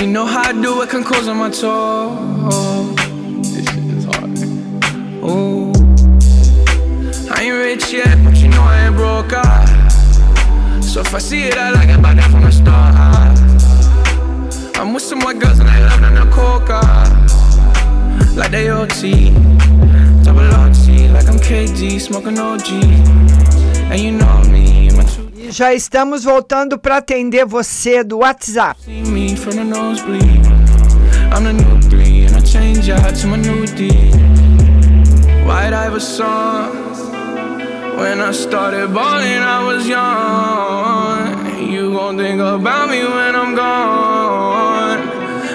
[0.00, 2.96] You know how I do it, can close on my toes.
[3.52, 4.38] This shit is hard.
[5.28, 5.72] Ooh.
[7.34, 9.32] I ain't rich yet, but you know I ain't broke.
[9.34, 10.80] Ah.
[10.80, 12.94] So if I see it, I like it buy that from the start.
[12.96, 14.80] Ah.
[14.80, 16.80] I'm with some white girls and they love them the coca.
[16.82, 18.32] Ah.
[18.34, 19.32] Like they OT.
[20.24, 20.48] Double
[25.36, 28.80] E já estamos voltando para atender você do WhatsApp.
[35.46, 36.72] White Ivor song.
[37.96, 41.46] When I started balling, I was young.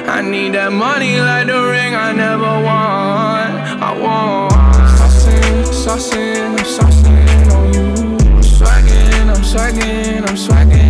[0.07, 3.81] I need that money like the ring I never won.
[3.81, 4.50] I want.
[5.97, 8.18] Saucing, I'm saucing on you.
[8.35, 10.80] I'm swagging, I'm swagging, I'm swagging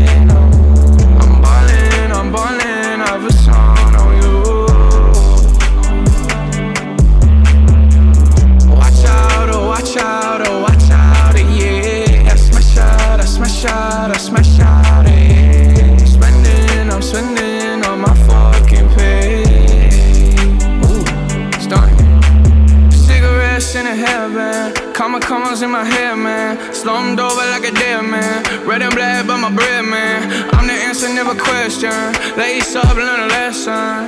[25.11, 26.73] comma commas in my hair, man.
[26.73, 28.43] Slumped over like a dead man.
[28.65, 30.49] Red and black, but my bread, man.
[30.53, 31.91] I'm the answer, never question.
[32.38, 34.07] Lace up, learn a lesson.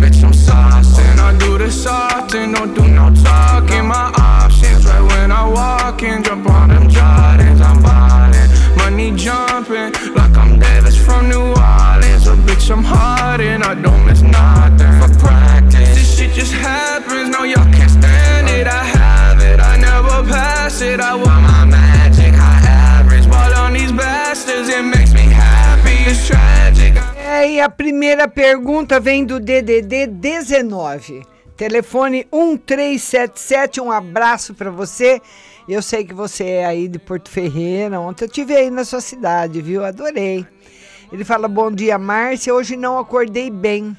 [0.00, 1.18] Bitch, I'm saucing.
[1.18, 3.86] I do this often, don't do no talking.
[3.86, 7.60] My options right when I walk in, jump on them Jordans.
[7.60, 12.26] I'm ballin', money jumping like I'm Davis from New Orleans.
[12.28, 15.47] A bitch, I'm hard and I don't miss nothing for practice.
[27.68, 31.22] A primeira pergunta vem do DDD 19.
[31.54, 35.20] Telefone 1377, um abraço para você.
[35.68, 38.00] Eu sei que você é aí de Porto Ferreira.
[38.00, 39.84] Ontem eu tive aí na sua cidade, viu?
[39.84, 40.46] Adorei.
[41.12, 42.54] Ele fala: Bom dia, Márcia.
[42.54, 43.94] Hoje não acordei bem.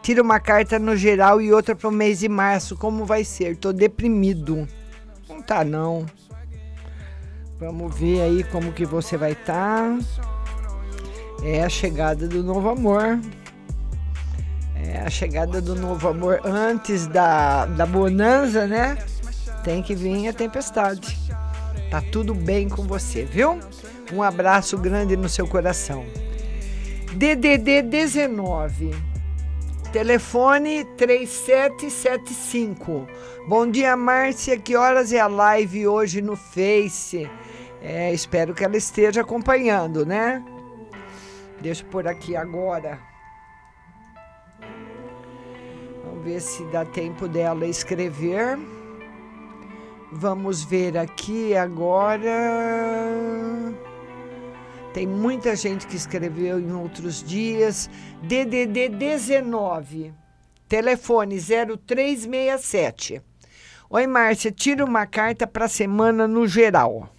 [0.00, 2.74] Tira uma carta no geral e outra pro mês de março.
[2.74, 3.54] Como vai ser?
[3.58, 4.66] Tô deprimido.
[5.28, 6.06] Não tá, não.
[7.58, 9.98] Vamos ver aí como que você vai estar.
[11.42, 13.18] É a chegada do novo amor.
[14.74, 18.98] É a chegada do novo amor antes da, da bonança, né?
[19.64, 21.18] Tem que vir a tempestade.
[21.90, 23.58] Tá tudo bem com você, viu?
[24.12, 26.04] Um abraço grande no seu coração.
[27.14, 28.90] DDD 19.
[29.92, 33.06] Telefone 3775.
[33.48, 34.58] Bom dia, Márcia.
[34.58, 37.28] Que horas é a live hoje no Face?
[37.82, 40.44] É, espero que ela esteja acompanhando, né?
[41.60, 42.98] Deixa pôr aqui agora.
[46.04, 48.58] Vamos ver se dá tempo dela escrever.
[50.12, 52.30] Vamos ver aqui agora.
[54.92, 57.88] Tem muita gente que escreveu em outros dias.
[58.22, 60.12] DDD 19,
[60.68, 63.22] telefone 0367.
[63.88, 67.14] Oi, Márcia, tira uma carta para a semana no geral.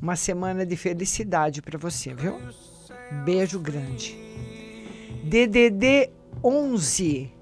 [0.00, 2.38] Uma semana de felicidade para você, viu?
[3.10, 4.16] Beijo grande.
[5.24, 6.10] DDD
[6.42, 7.32] 11,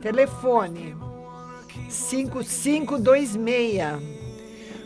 [0.00, 0.96] telefone
[1.88, 3.82] 5526.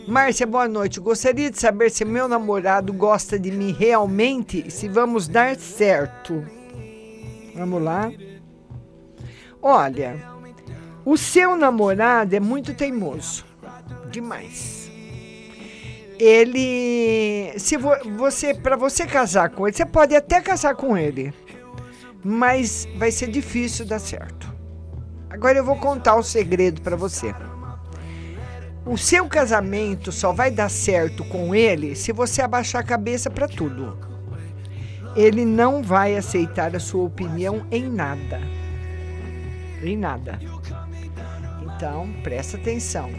[0.07, 0.99] Márcia, boa noite.
[0.99, 6.45] Gostaria de saber se meu namorado gosta de mim realmente e se vamos dar certo.
[7.55, 8.11] Vamos lá.
[9.61, 10.23] Olha,
[11.03, 13.45] o seu namorado é muito teimoso.
[14.11, 14.76] Demais.
[16.19, 17.53] Ele.
[17.57, 18.53] Se vo, você.
[18.53, 21.33] para você casar com ele, você pode até casar com ele.
[22.23, 24.53] Mas vai ser difícil dar certo.
[25.29, 27.33] Agora eu vou contar o segredo para você.
[28.85, 33.47] O seu casamento só vai dar certo com ele se você abaixar a cabeça para
[33.47, 33.97] tudo.
[35.15, 38.39] Ele não vai aceitar a sua opinião em nada.
[39.83, 40.39] Em nada.
[41.61, 43.11] Então, presta atenção.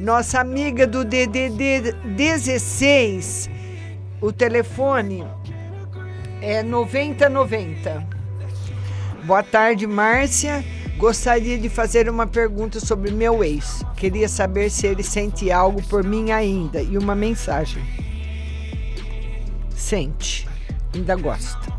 [0.00, 3.48] Nossa amiga do DDD 16,
[4.20, 5.24] o telefone
[6.42, 8.04] é 9090.
[9.24, 10.64] Boa tarde, Márcia.
[10.96, 13.84] Gostaria de fazer uma pergunta sobre meu ex.
[13.96, 17.82] Queria saber se ele sente algo por mim ainda e uma mensagem.
[19.76, 20.48] Sente,
[20.92, 21.72] ainda gosta.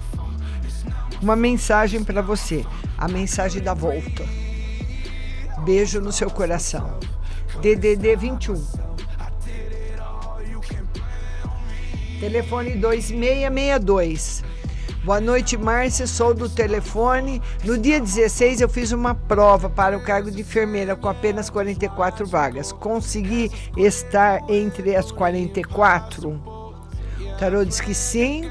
[1.22, 2.66] Uma mensagem para você,
[2.98, 4.24] a mensagem da volta.
[5.66, 6.98] Beijo no seu coração.
[7.62, 8.62] DDD 21.
[12.20, 14.44] Telefone 2662.
[15.04, 16.08] Boa noite, Márcia.
[16.08, 17.42] Sou do telefone.
[17.64, 22.26] No dia 16, eu fiz uma prova para o cargo de enfermeira com apenas 44
[22.26, 22.72] vagas.
[22.72, 26.30] Consegui estar entre as 44?
[26.32, 28.50] O tarô diz que sim.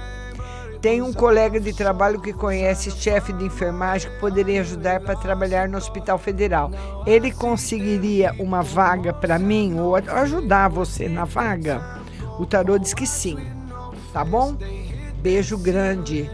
[0.85, 5.67] Tem um colega de trabalho que conhece chefe de enfermagem que poderia ajudar para trabalhar
[5.67, 6.71] no Hospital Federal.
[7.07, 12.03] Ele conseguiria uma vaga para mim ou ajudar você na vaga?
[12.39, 13.39] O tarô diz que sim.
[14.13, 14.59] Tá bom?
[15.23, 16.31] Beijo grande.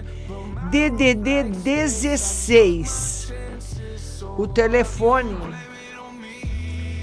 [0.68, 3.32] DDD 16.
[4.36, 5.38] O telefone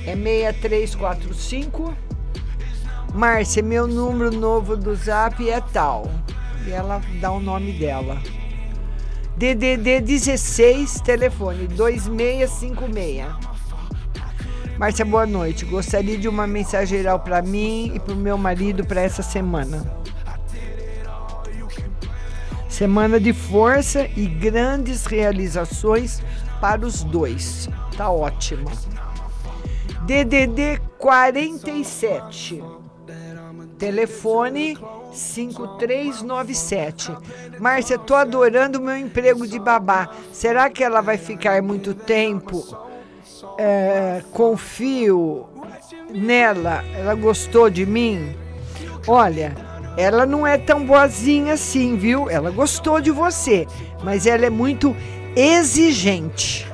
[0.05, 1.95] é 6345.
[3.13, 6.11] Márcia, meu número novo do zap é tal.
[6.67, 8.21] E ela dá o nome dela.
[9.37, 13.25] DDD 16, telefone 2656.
[14.77, 15.63] Márcia, boa noite.
[15.63, 19.89] Gostaria de uma mensagem geral para mim e para o meu marido para essa semana.
[22.67, 26.21] Semana de força e grandes realizações
[26.59, 27.69] para os dois.
[27.95, 28.69] Tá ótimo.
[30.05, 32.61] DDD 47.
[33.77, 34.77] Telefone
[35.17, 37.11] 5397.
[37.59, 40.09] Márcia, tô adorando o meu emprego de babá.
[40.31, 42.63] Será que ela vai ficar muito tempo?
[43.57, 45.47] É, confio
[46.09, 46.83] nela.
[46.95, 48.35] Ela gostou de mim?
[49.07, 49.55] Olha,
[49.97, 52.29] ela não é tão boazinha assim, viu?
[52.29, 53.67] Ela gostou de você,
[54.03, 54.95] mas ela é muito
[55.35, 56.67] exigente.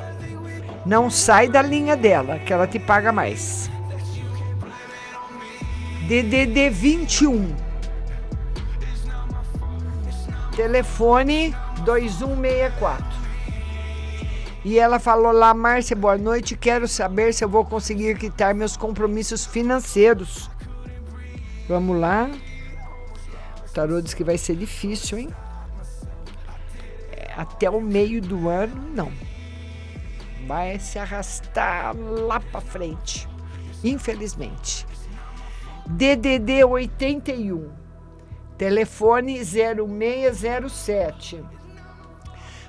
[0.86, 3.72] Não sai da linha dela, que ela te paga mais.
[6.08, 7.63] DDD 21.
[10.56, 13.04] Telefone 2164.
[14.64, 16.56] E ela falou lá, Márcia, boa noite.
[16.56, 20.50] Quero saber se eu vou conseguir quitar meus compromissos financeiros.
[21.68, 22.30] Vamos lá.
[23.68, 25.30] O tarô diz que vai ser difícil, hein?
[27.12, 29.12] É, Até o meio do ano, não.
[30.48, 33.28] Vai se arrastar lá para frente.
[33.84, 34.86] Infelizmente.
[35.88, 37.83] DDD 81.
[38.68, 41.44] Telefone 0607.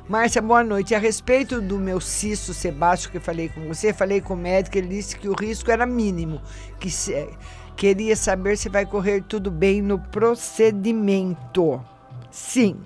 [0.09, 0.93] Márcia, boa noite.
[0.93, 4.89] A respeito do meu cisto Sebastião que falei com você, falei com o médico, ele
[4.89, 6.43] disse que o risco era mínimo,
[6.81, 7.29] que se-
[7.77, 11.81] queria saber se vai correr tudo bem no procedimento.
[12.29, 12.77] Sim.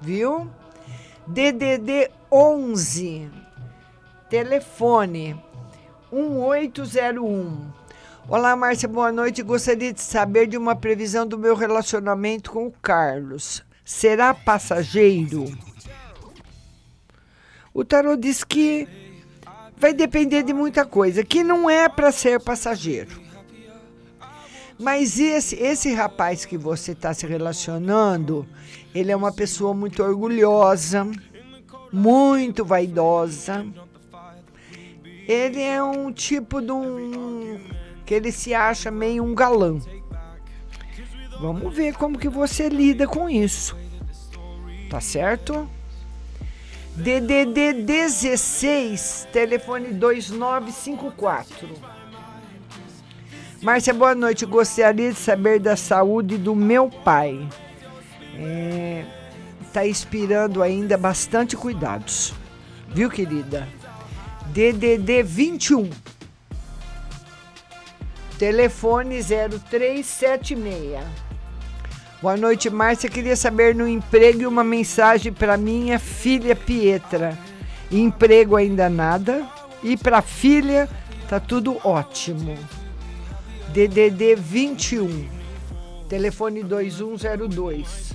[0.00, 0.48] Viu?
[1.26, 3.30] DDD 11.
[4.30, 5.38] Telefone
[6.10, 7.83] 1801.
[8.26, 9.42] Olá, Márcia, boa noite.
[9.42, 13.62] Gostaria de saber de uma previsão do meu relacionamento com o Carlos.
[13.84, 15.44] Será passageiro?
[17.74, 18.88] O tarô diz que
[19.76, 23.20] vai depender de muita coisa, que não é para ser passageiro.
[24.78, 28.48] Mas esse, esse rapaz que você está se relacionando,
[28.94, 31.06] ele é uma pessoa muito orgulhosa,
[31.92, 33.66] muito vaidosa.
[35.28, 39.78] Ele é um tipo de um que ele se acha meio um galã.
[41.40, 43.76] Vamos ver como que você lida com isso.
[44.88, 45.68] Tá certo?
[46.96, 51.68] DDD 16, telefone 2954.
[53.60, 54.46] Márcia, boa noite.
[54.46, 57.48] Gostaria de saber da saúde do meu pai.
[58.36, 59.04] É,
[59.72, 62.32] tá inspirando ainda bastante cuidados.
[62.88, 63.66] Viu, querida?
[64.52, 65.90] DDD 21.
[68.38, 70.98] Telefone 0376.
[72.20, 73.08] Boa noite, Márcia.
[73.08, 77.38] Queria saber no emprego e uma mensagem para minha filha Pietra.
[77.92, 79.46] Emprego ainda nada.
[79.82, 80.88] E para filha
[81.28, 82.56] tá tudo ótimo.
[83.68, 85.28] DDD 21.
[86.08, 88.14] Telefone 2102.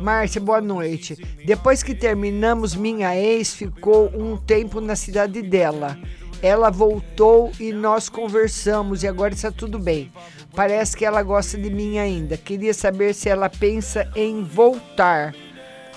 [0.00, 1.16] Márcia, boa noite.
[1.44, 5.98] Depois que terminamos, minha ex ficou um tempo na cidade dela.
[6.42, 10.12] Ela voltou e nós conversamos e agora está tudo bem.
[10.54, 12.36] Parece que ela gosta de mim ainda.
[12.36, 15.34] Queria saber se ela pensa em voltar.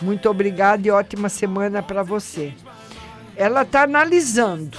[0.01, 2.53] Muito obrigada e ótima semana para você.
[3.35, 4.77] Ela está analisando.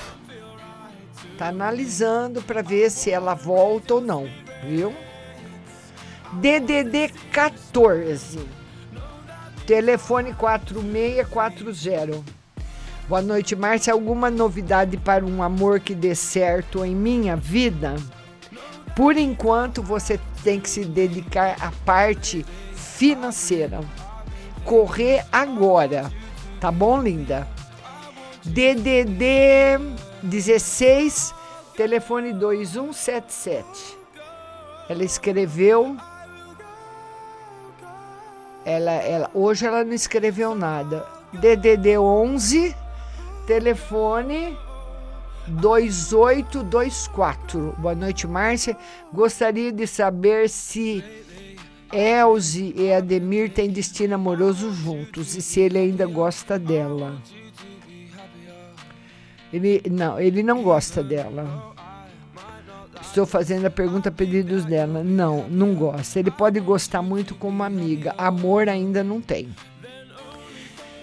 [1.33, 4.29] Está analisando para ver se ela volta ou não,
[4.63, 4.95] viu?
[6.33, 8.39] DDD 14.
[9.67, 12.40] Telefone 4640.
[13.11, 13.93] Boa noite, Márcia.
[13.93, 17.97] Alguma novidade para um amor que dê certo em minha vida?
[18.95, 23.81] Por enquanto, você tem que se dedicar à parte financeira.
[24.65, 26.09] Correr agora.
[26.61, 27.49] Tá bom, linda?
[28.45, 29.81] DDD
[30.23, 31.35] 16,
[31.77, 33.67] telefone 2177.
[34.89, 35.97] Ela escreveu.
[38.65, 41.05] Ela, ela, hoje ela não escreveu nada.
[41.33, 42.77] DDD 11,
[43.51, 44.57] telefone
[45.49, 47.75] 2824.
[47.79, 48.77] Boa noite, Márcia.
[49.13, 51.03] Gostaria de saber se
[51.93, 57.21] Elze e Ademir têm destino amoroso juntos e se ele ainda gosta dela.
[59.53, 61.75] Ele não, ele não gosta dela.
[63.03, 65.03] Estou fazendo a pergunta a pedidos dela.
[65.03, 66.21] Não, não gosta.
[66.21, 68.15] Ele pode gostar muito como amiga.
[68.17, 69.49] Amor ainda não tem.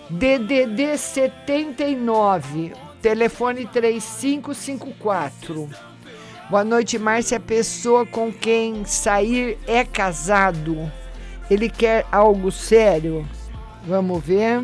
[0.09, 5.69] DDD 79, telefone 3554.
[6.49, 7.35] Boa noite, Márcia.
[7.37, 10.89] A pessoa com quem sair é casado.
[11.51, 13.27] Ele quer algo sério?
[13.85, 14.63] Vamos ver.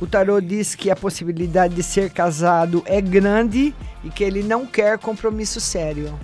[0.00, 3.72] O tarô diz que a possibilidade de ser casado é grande
[4.02, 6.18] e que ele não quer compromisso sério.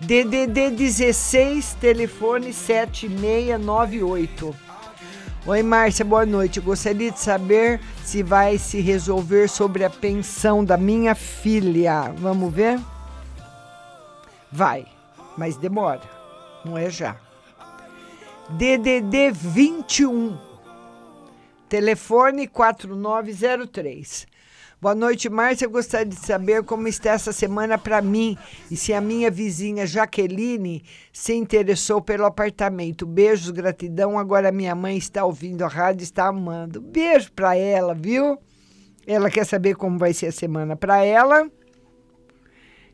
[0.00, 4.69] DDD 16, telefone 7698.
[5.46, 6.60] Oi, Márcia, boa noite.
[6.60, 12.12] Gostaria de saber se vai se resolver sobre a pensão da minha filha.
[12.18, 12.78] Vamos ver?
[14.52, 14.84] Vai,
[15.38, 16.02] mas demora.
[16.62, 17.16] Não é já.
[18.50, 20.36] DDD 21,
[21.70, 24.26] telefone 4903.
[24.82, 25.66] Boa noite, Márcia.
[25.66, 28.34] Eu gostaria de saber como está essa semana para mim
[28.70, 30.82] e se a minha vizinha Jaqueline
[31.12, 33.04] se interessou pelo apartamento.
[33.04, 34.18] Beijos, gratidão.
[34.18, 36.80] Agora minha mãe está ouvindo a rádio, está amando.
[36.80, 38.38] Beijo para ela, viu?
[39.06, 41.46] Ela quer saber como vai ser a semana para ela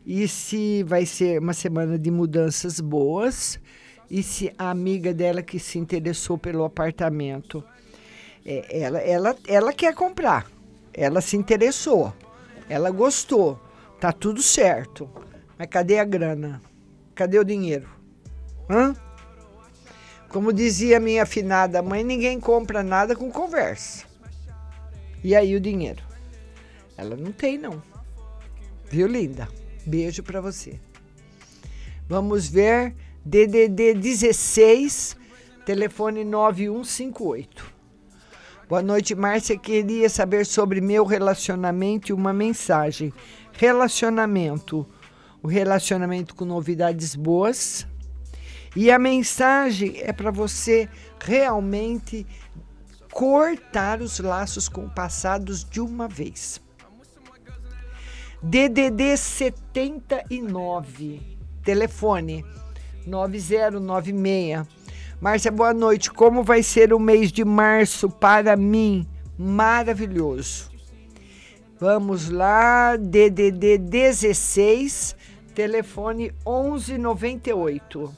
[0.04, 3.60] e se vai ser uma semana de mudanças boas
[4.10, 7.62] e se a amiga dela que se interessou pelo apartamento,
[8.44, 10.55] é, ela, ela, ela quer comprar
[10.97, 12.12] ela se interessou,
[12.70, 13.60] ela gostou,
[14.01, 15.09] tá tudo certo.
[15.59, 16.62] Mas cadê a grana?
[17.14, 17.89] Cadê o dinheiro?
[18.68, 18.97] Hã?
[20.31, 24.06] Como dizia minha afinada mãe, ninguém compra nada com conversa.
[25.23, 26.02] E aí o dinheiro?
[26.97, 27.82] Ela não tem, não.
[28.90, 29.48] Viu, linda?
[29.85, 30.81] Beijo para você.
[32.09, 32.94] Vamos ver
[33.24, 35.16] DDD 16,
[35.64, 37.75] telefone 9158.
[38.68, 39.56] Boa noite, Márcia.
[39.56, 43.12] Queria saber sobre meu relacionamento e uma mensagem.
[43.52, 44.84] Relacionamento.
[45.40, 47.86] O relacionamento com novidades boas.
[48.74, 50.88] E a mensagem é para você
[51.24, 52.26] realmente
[53.12, 56.60] cortar os laços com passados de uma vez.
[58.43, 61.20] DDD 79,
[61.62, 62.44] telefone
[63.06, 64.75] 9096
[65.18, 66.10] Márcia, boa noite.
[66.10, 69.06] Como vai ser o mês de março para mim?
[69.38, 70.70] Maravilhoso.
[71.80, 75.16] Vamos lá, DDD 16,
[75.55, 78.14] telefone 1198.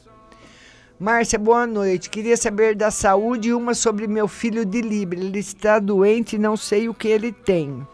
[0.99, 2.11] Márcia, boa noite.
[2.11, 5.21] Queria saber da saúde e uma sobre meu filho de Libra.
[5.21, 7.87] Ele está doente e não sei o que ele tem.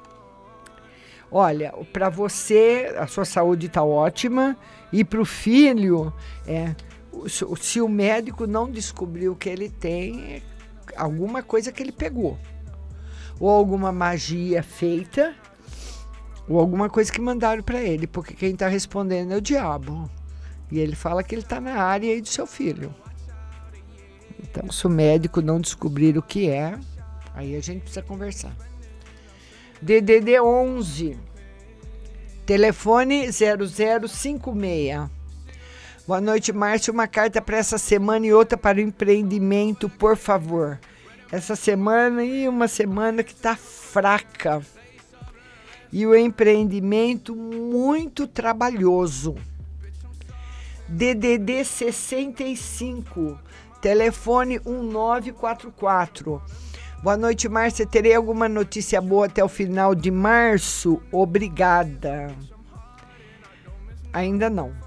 [1.31, 4.57] Olha, para você, a sua saúde está ótima.
[4.91, 6.11] E para o filho,
[6.47, 6.75] é,
[7.29, 10.43] se o médico não descobriu que ele tem
[10.97, 12.39] alguma coisa que ele pegou,
[13.41, 15.35] ou alguma magia feita,
[16.49, 20.11] ou alguma coisa que mandaram para ele, porque quem está respondendo é o diabo.
[20.71, 22.95] E ele fala que ele está na área aí do seu filho.
[24.43, 26.79] Então, se o médico não descobrir o que é,
[27.35, 28.55] aí a gente precisa conversar.
[29.81, 31.19] DDD 11,
[32.47, 35.24] telefone 0056.
[36.07, 36.93] Boa noite, Márcio.
[36.93, 40.79] Uma carta para essa semana e outra para o empreendimento, por favor.
[41.33, 44.61] Essa semana e uma semana que está fraca.
[45.91, 49.35] E o empreendimento muito trabalhoso.
[50.87, 53.39] DDD 65,
[53.81, 56.43] telefone 1944.
[57.03, 57.87] Boa noite, Márcia.
[57.87, 61.01] Terei alguma notícia boa até o final de março?
[61.11, 62.31] Obrigada.
[64.13, 64.84] Ainda não.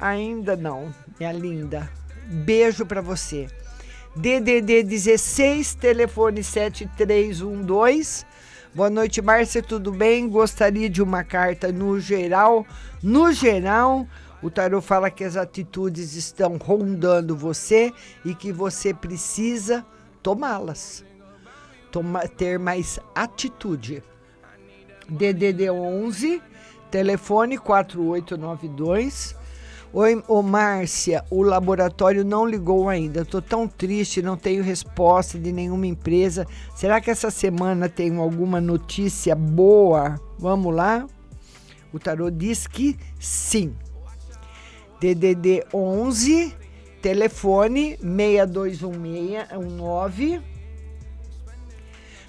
[0.00, 1.90] Ainda não, minha linda.
[2.26, 3.48] Beijo para você.
[4.16, 8.24] DDD 16, telefone 7312.
[8.74, 10.26] Boa noite, Márcia, tudo bem?
[10.28, 12.66] Gostaria de uma carta no geral.
[13.02, 14.06] No geral,
[14.42, 17.92] o tarot fala que as atitudes estão rondando você
[18.24, 19.84] e que você precisa
[20.22, 21.04] tomá-las.
[21.92, 24.02] Toma, ter mais atitude.
[25.08, 26.40] DDD 11,
[26.90, 29.39] telefone 4892.
[29.92, 33.22] Oi, ô Márcia, o laboratório não ligou ainda.
[33.22, 36.46] Estou tão triste, não tenho resposta de nenhuma empresa.
[36.76, 40.14] Será que essa semana tem alguma notícia boa?
[40.38, 41.08] Vamos lá?
[41.92, 43.74] O tarô diz que sim.
[45.00, 46.54] DDD 11,
[47.02, 50.40] telefone 621619.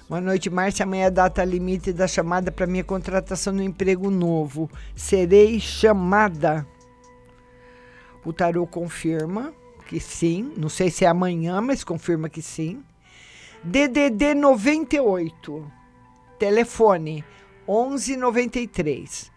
[0.08, 0.82] Boa noite, Márcia.
[0.82, 4.68] Amanhã é a data limite da chamada para minha contratação no emprego novo.
[4.96, 6.66] Serei chamada.
[8.24, 9.52] O tarô confirma
[9.86, 10.52] que sim.
[10.56, 12.82] Não sei se é amanhã, mas confirma que sim.
[13.64, 15.70] DDD 98.
[16.38, 17.24] Telefone
[17.68, 19.30] 1193.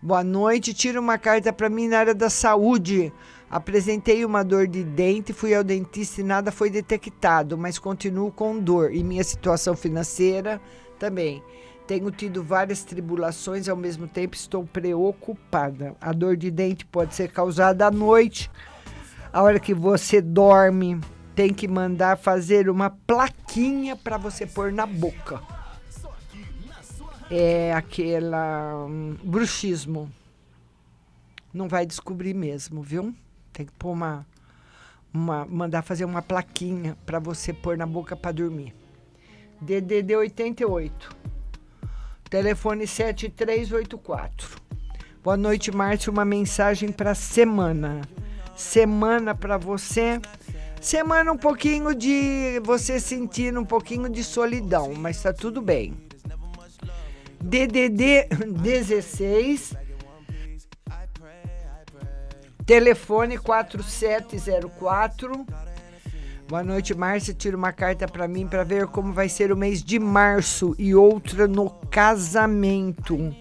[0.00, 0.72] Boa noite.
[0.72, 3.12] Tira uma carta para mim na área da saúde.
[3.50, 8.58] Apresentei uma dor de dente, fui ao dentista e nada foi detectado, mas continuo com
[8.58, 8.94] dor.
[8.94, 10.60] E minha situação financeira
[10.98, 11.42] também.
[11.88, 15.96] Tenho tido várias tribulações ao mesmo tempo, estou preocupada.
[15.98, 18.50] A dor de dente pode ser causada à noite,
[19.32, 21.00] a hora que você dorme.
[21.34, 25.40] Tem que mandar fazer uma plaquinha para você pôr na boca.
[27.30, 30.12] É aquela hum, bruxismo.
[31.54, 33.14] Não vai descobrir mesmo, viu?
[33.50, 34.26] Tem que pôr uma,
[35.10, 38.74] uma mandar fazer uma plaquinha para você pôr na boca para dormir.
[39.62, 41.37] DDD 88.
[42.30, 44.60] Telefone 7384.
[45.22, 46.12] Boa noite, Márcio.
[46.12, 48.02] Uma mensagem para semana.
[48.54, 50.20] Semana para você.
[50.80, 55.94] Semana um pouquinho de você sentindo um pouquinho de solidão, mas tá tudo bem.
[57.40, 58.28] DDD
[58.62, 59.76] 16
[62.68, 65.46] Telefone 4704.
[66.48, 67.34] Boa noite, Márcia.
[67.34, 70.94] Tira uma carta para mim para ver como vai ser o mês de março e
[70.94, 73.34] outra no casamento.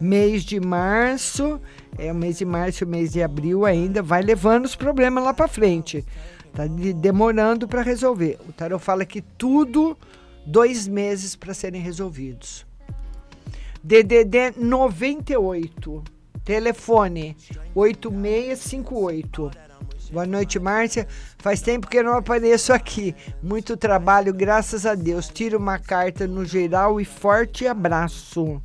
[0.00, 1.60] Mês de março,
[1.98, 5.32] é o mês de março o mês de abril ainda vai levando os problemas lá
[5.34, 6.04] para frente.
[6.52, 8.38] Tá de- demorando para resolver.
[8.48, 9.96] O tarot fala que tudo
[10.46, 12.64] dois meses para serem resolvidos.
[13.82, 16.04] DDD 98.
[16.44, 17.36] Telefone
[17.74, 19.63] 8658.
[20.14, 21.08] Boa noite, Márcia.
[21.38, 23.16] Faz tempo que eu não apareço aqui.
[23.42, 25.28] Muito trabalho, graças a Deus.
[25.28, 28.62] Tira uma carta no geral e forte abraço.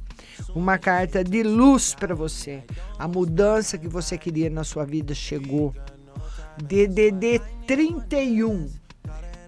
[0.54, 2.64] Uma carta de luz para você.
[3.00, 5.74] A mudança que você queria na sua vida chegou.
[6.62, 8.70] DDD 31.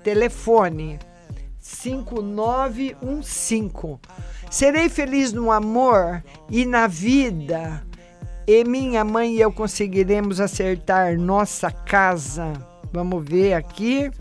[0.03, 0.98] Telefone
[1.60, 3.99] 5915.
[4.49, 7.86] Serei feliz no amor e na vida.
[8.53, 12.52] E minha mãe e eu conseguiremos acertar nossa casa.
[12.91, 14.11] Vamos ver aqui.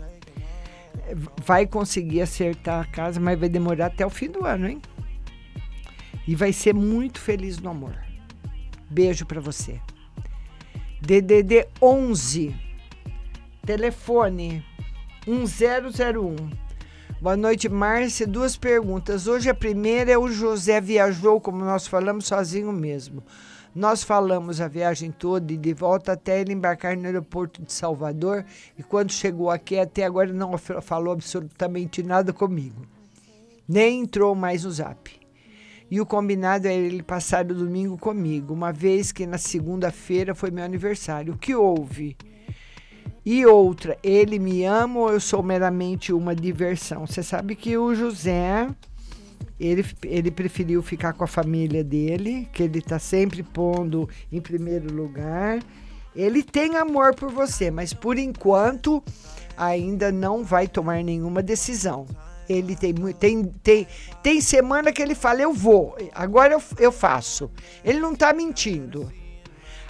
[1.43, 4.81] Vai conseguir acertar a casa, mas vai demorar até o fim do ano, hein?
[6.25, 7.93] E vai ser muito feliz no amor.
[8.89, 9.81] Beijo para você.
[11.01, 12.55] DDD 11.
[13.65, 14.65] Telefone
[15.27, 16.35] 1001.
[17.21, 18.25] Boa noite, Márcia.
[18.25, 19.27] Duas perguntas.
[19.27, 23.21] Hoje a primeira é o José viajou, como nós falamos, sozinho mesmo.
[23.73, 28.43] Nós falamos a viagem toda e de volta até ele embarcar no aeroporto de Salvador.
[28.77, 32.85] E quando chegou aqui, até agora não fa- falou absolutamente nada comigo.
[33.67, 35.09] Nem entrou mais no zap.
[35.89, 40.51] E o combinado é ele passar o domingo comigo, uma vez que na segunda-feira foi
[40.51, 41.33] meu aniversário.
[41.33, 42.15] O que houve?
[43.25, 47.05] E outra, ele me ama ou eu sou meramente uma diversão?
[47.05, 48.67] Você sabe que o José,
[49.59, 54.93] ele, ele preferiu ficar com a família dele, que ele está sempre pondo em primeiro
[54.93, 55.59] lugar.
[56.15, 59.03] Ele tem amor por você, mas por enquanto
[59.55, 62.05] ainda não vai tomar nenhuma decisão.
[62.49, 63.87] Ele tem, tem, tem,
[64.21, 67.49] tem semana que ele fala, eu vou, agora eu, eu faço.
[67.83, 69.11] Ele não está mentindo.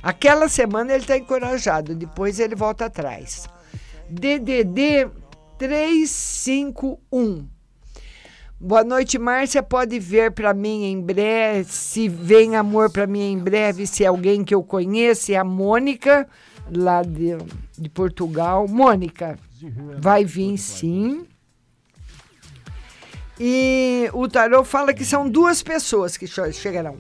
[0.03, 3.47] Aquela semana ele está encorajado, depois ele volta atrás.
[4.09, 5.09] DDD
[5.57, 7.47] 351.
[8.63, 9.63] Boa noite, Márcia.
[9.63, 14.07] Pode ver para mim em breve, se vem amor para mim em breve, se é
[14.07, 16.29] alguém que eu conheço, é a Mônica,
[16.71, 17.37] lá de,
[17.75, 18.67] de Portugal.
[18.67, 19.35] Mônica,
[19.97, 21.25] vai vir sim.
[23.39, 26.97] E o tarô fala que são duas pessoas que chegarão.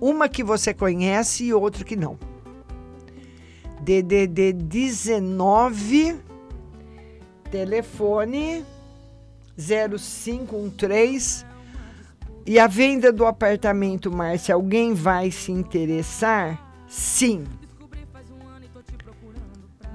[0.00, 2.18] Uma que você conhece e outra que não.
[3.82, 6.16] DDD 19,
[7.50, 8.64] telefone
[9.56, 11.46] 0513.
[12.46, 16.60] E a venda do apartamento, Márcia, alguém vai se interessar?
[16.86, 17.44] Sim.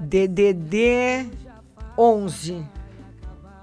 [0.00, 1.30] DDD
[1.96, 2.64] 11,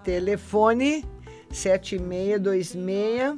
[0.03, 1.03] telefone
[1.51, 3.35] 7626.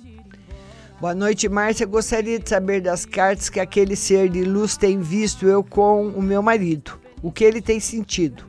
[0.99, 1.86] Boa noite, Márcia.
[1.86, 6.22] Gostaria de saber das cartas que aquele ser de luz tem visto eu com o
[6.22, 6.99] meu marido.
[7.22, 8.44] O que ele tem sentido,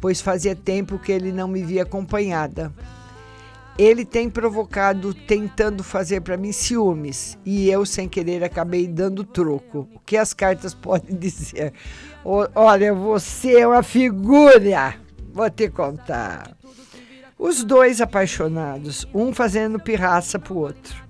[0.00, 2.74] pois fazia tempo que ele não me via acompanhada.
[3.78, 9.86] Ele tem provocado, tentando fazer para mim ciúmes, e eu, sem querer, acabei dando troco.
[9.94, 11.74] O que as cartas podem dizer?
[12.24, 14.96] Olha, você é uma figura!
[15.32, 16.56] Vou te contar.
[17.38, 21.04] Os dois apaixonados, um fazendo pirraça pro outro.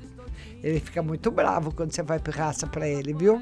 [0.61, 3.41] Ele fica muito bravo quando você vai pirraça para ele, viu?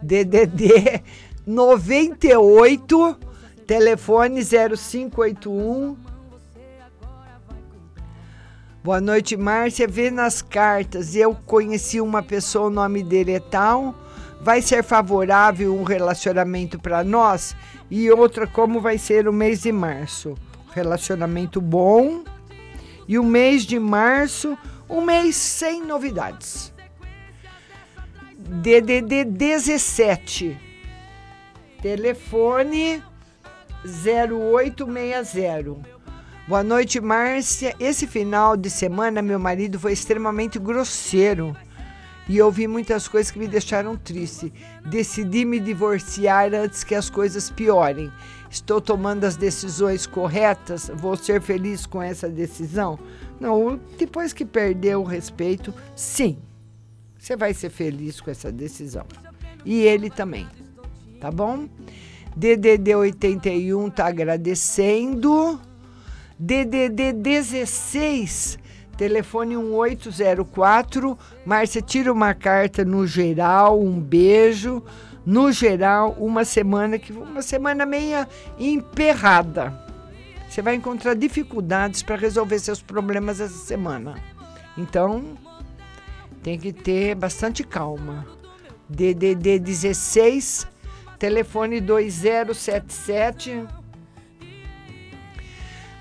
[0.00, 1.02] DDD
[1.44, 3.18] 98,
[3.66, 6.05] telefone 0581.
[8.86, 9.88] Boa noite, Márcia.
[9.88, 11.16] Vê nas cartas.
[11.16, 13.92] Eu conheci uma pessoa, o nome dele é tal.
[14.40, 17.56] vai ser favorável um relacionamento para nós
[17.90, 20.36] e outra como vai ser o mês de março.
[20.72, 22.22] Relacionamento bom
[23.08, 24.56] e o mês de março,
[24.88, 26.72] um mês sem novidades.
[28.38, 30.56] DDD 17.
[31.82, 33.02] Telefone
[33.84, 35.95] 0860.
[36.48, 37.74] Boa noite, Márcia.
[37.80, 41.56] Esse final de semana, meu marido foi extremamente grosseiro
[42.28, 44.52] e ouvi muitas coisas que me deixaram triste.
[44.88, 48.12] Decidi me divorciar antes que as coisas piorem.
[48.48, 50.88] Estou tomando as decisões corretas?
[50.94, 52.96] Vou ser feliz com essa decisão?
[53.40, 56.38] Não, depois que perder o respeito, sim.
[57.18, 59.04] Você vai ser feliz com essa decisão.
[59.64, 60.46] E ele também.
[61.20, 61.68] Tá bom?
[62.36, 65.60] DDD 81 tá agradecendo.
[66.38, 68.58] DDD 16,
[68.96, 71.18] telefone 1804.
[71.44, 74.82] Márcia, tira uma carta no geral, um beijo.
[75.24, 79.72] No geral, uma semana que uma semana meia emperrada.
[80.48, 84.14] Você vai encontrar dificuldades para resolver seus problemas essa semana.
[84.78, 85.36] Então,
[86.42, 88.24] tem que ter bastante calma.
[88.88, 90.68] DDD 16,
[91.18, 93.66] telefone 2077.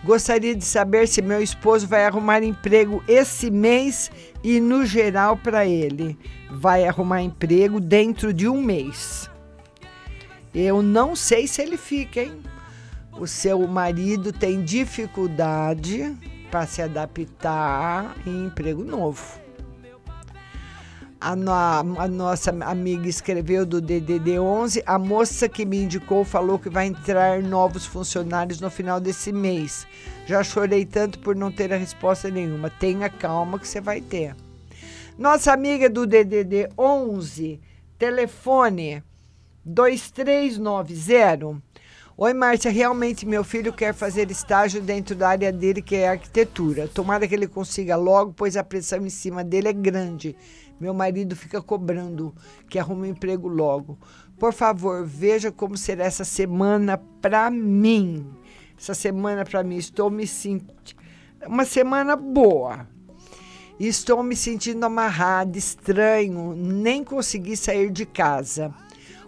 [0.06, 4.12] Gostaria de saber se meu esposo vai arrumar emprego esse mês
[4.44, 6.16] e no geral para ele.
[6.52, 9.28] Vai arrumar emprego dentro de um mês.
[10.54, 12.40] Eu não sei se ele fica, hein?
[13.20, 16.16] O seu marido tem dificuldade
[16.52, 19.40] para se adaptar em emprego novo.
[21.20, 24.84] A, a, nossa amiga escreveu do DDD 11.
[24.86, 29.88] A moça que me indicou falou que vai entrar novos funcionários no final desse mês.
[30.26, 32.70] Já chorei tanto por não ter a resposta nenhuma.
[32.70, 34.36] Tenha calma que você vai ter.
[35.18, 37.60] Nossa amiga do DDD 11,
[37.98, 39.02] telefone
[39.64, 41.64] 2390.
[42.18, 42.72] Oi, Márcia.
[42.72, 46.88] Realmente, meu filho quer fazer estágio dentro da área dele, que é arquitetura.
[46.88, 50.34] Tomara que ele consiga logo, pois a pressão em cima dele é grande.
[50.80, 52.34] Meu marido fica cobrando
[52.70, 53.98] que arrume um emprego logo.
[54.38, 58.26] Por favor, veja como será essa semana para mim.
[58.78, 60.74] Essa semana para mim, estou me sentindo.
[61.48, 62.88] Uma semana boa.
[63.80, 68.74] Estou me sentindo amarrada, estranho, nem consegui sair de casa.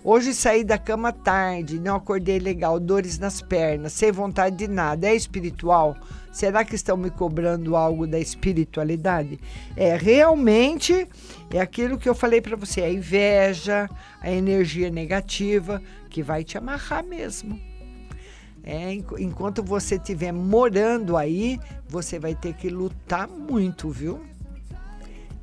[0.04, 5.08] Hoje saí da cama tarde, não acordei legal, dores nas pernas, sem vontade de nada.
[5.08, 5.98] É espiritual?
[6.38, 9.40] Será que estão me cobrando algo da espiritualidade?
[9.76, 11.08] É realmente
[11.50, 13.90] é aquilo que eu falei para você, a inveja,
[14.22, 15.82] a energia negativa
[16.12, 17.60] que vai te amarrar mesmo.
[18.64, 21.60] É, enquanto você estiver morando aí,
[21.90, 24.24] você vai ter que lutar muito, viu?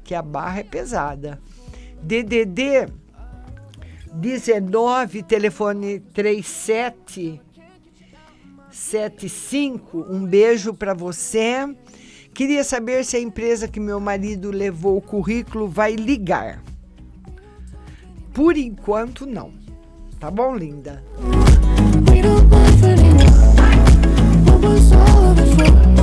[0.05, 1.41] Que a barra é pesada.
[2.05, 2.87] DDD
[4.15, 7.43] 19, telefone 37
[8.75, 10.07] 75.
[10.11, 11.75] Um beijo para você.
[12.35, 16.61] Queria saber se a empresa que meu marido levou o currículo vai ligar.
[18.33, 19.53] Por enquanto, não.
[20.19, 21.05] Tá bom, linda?
[25.85, 25.94] We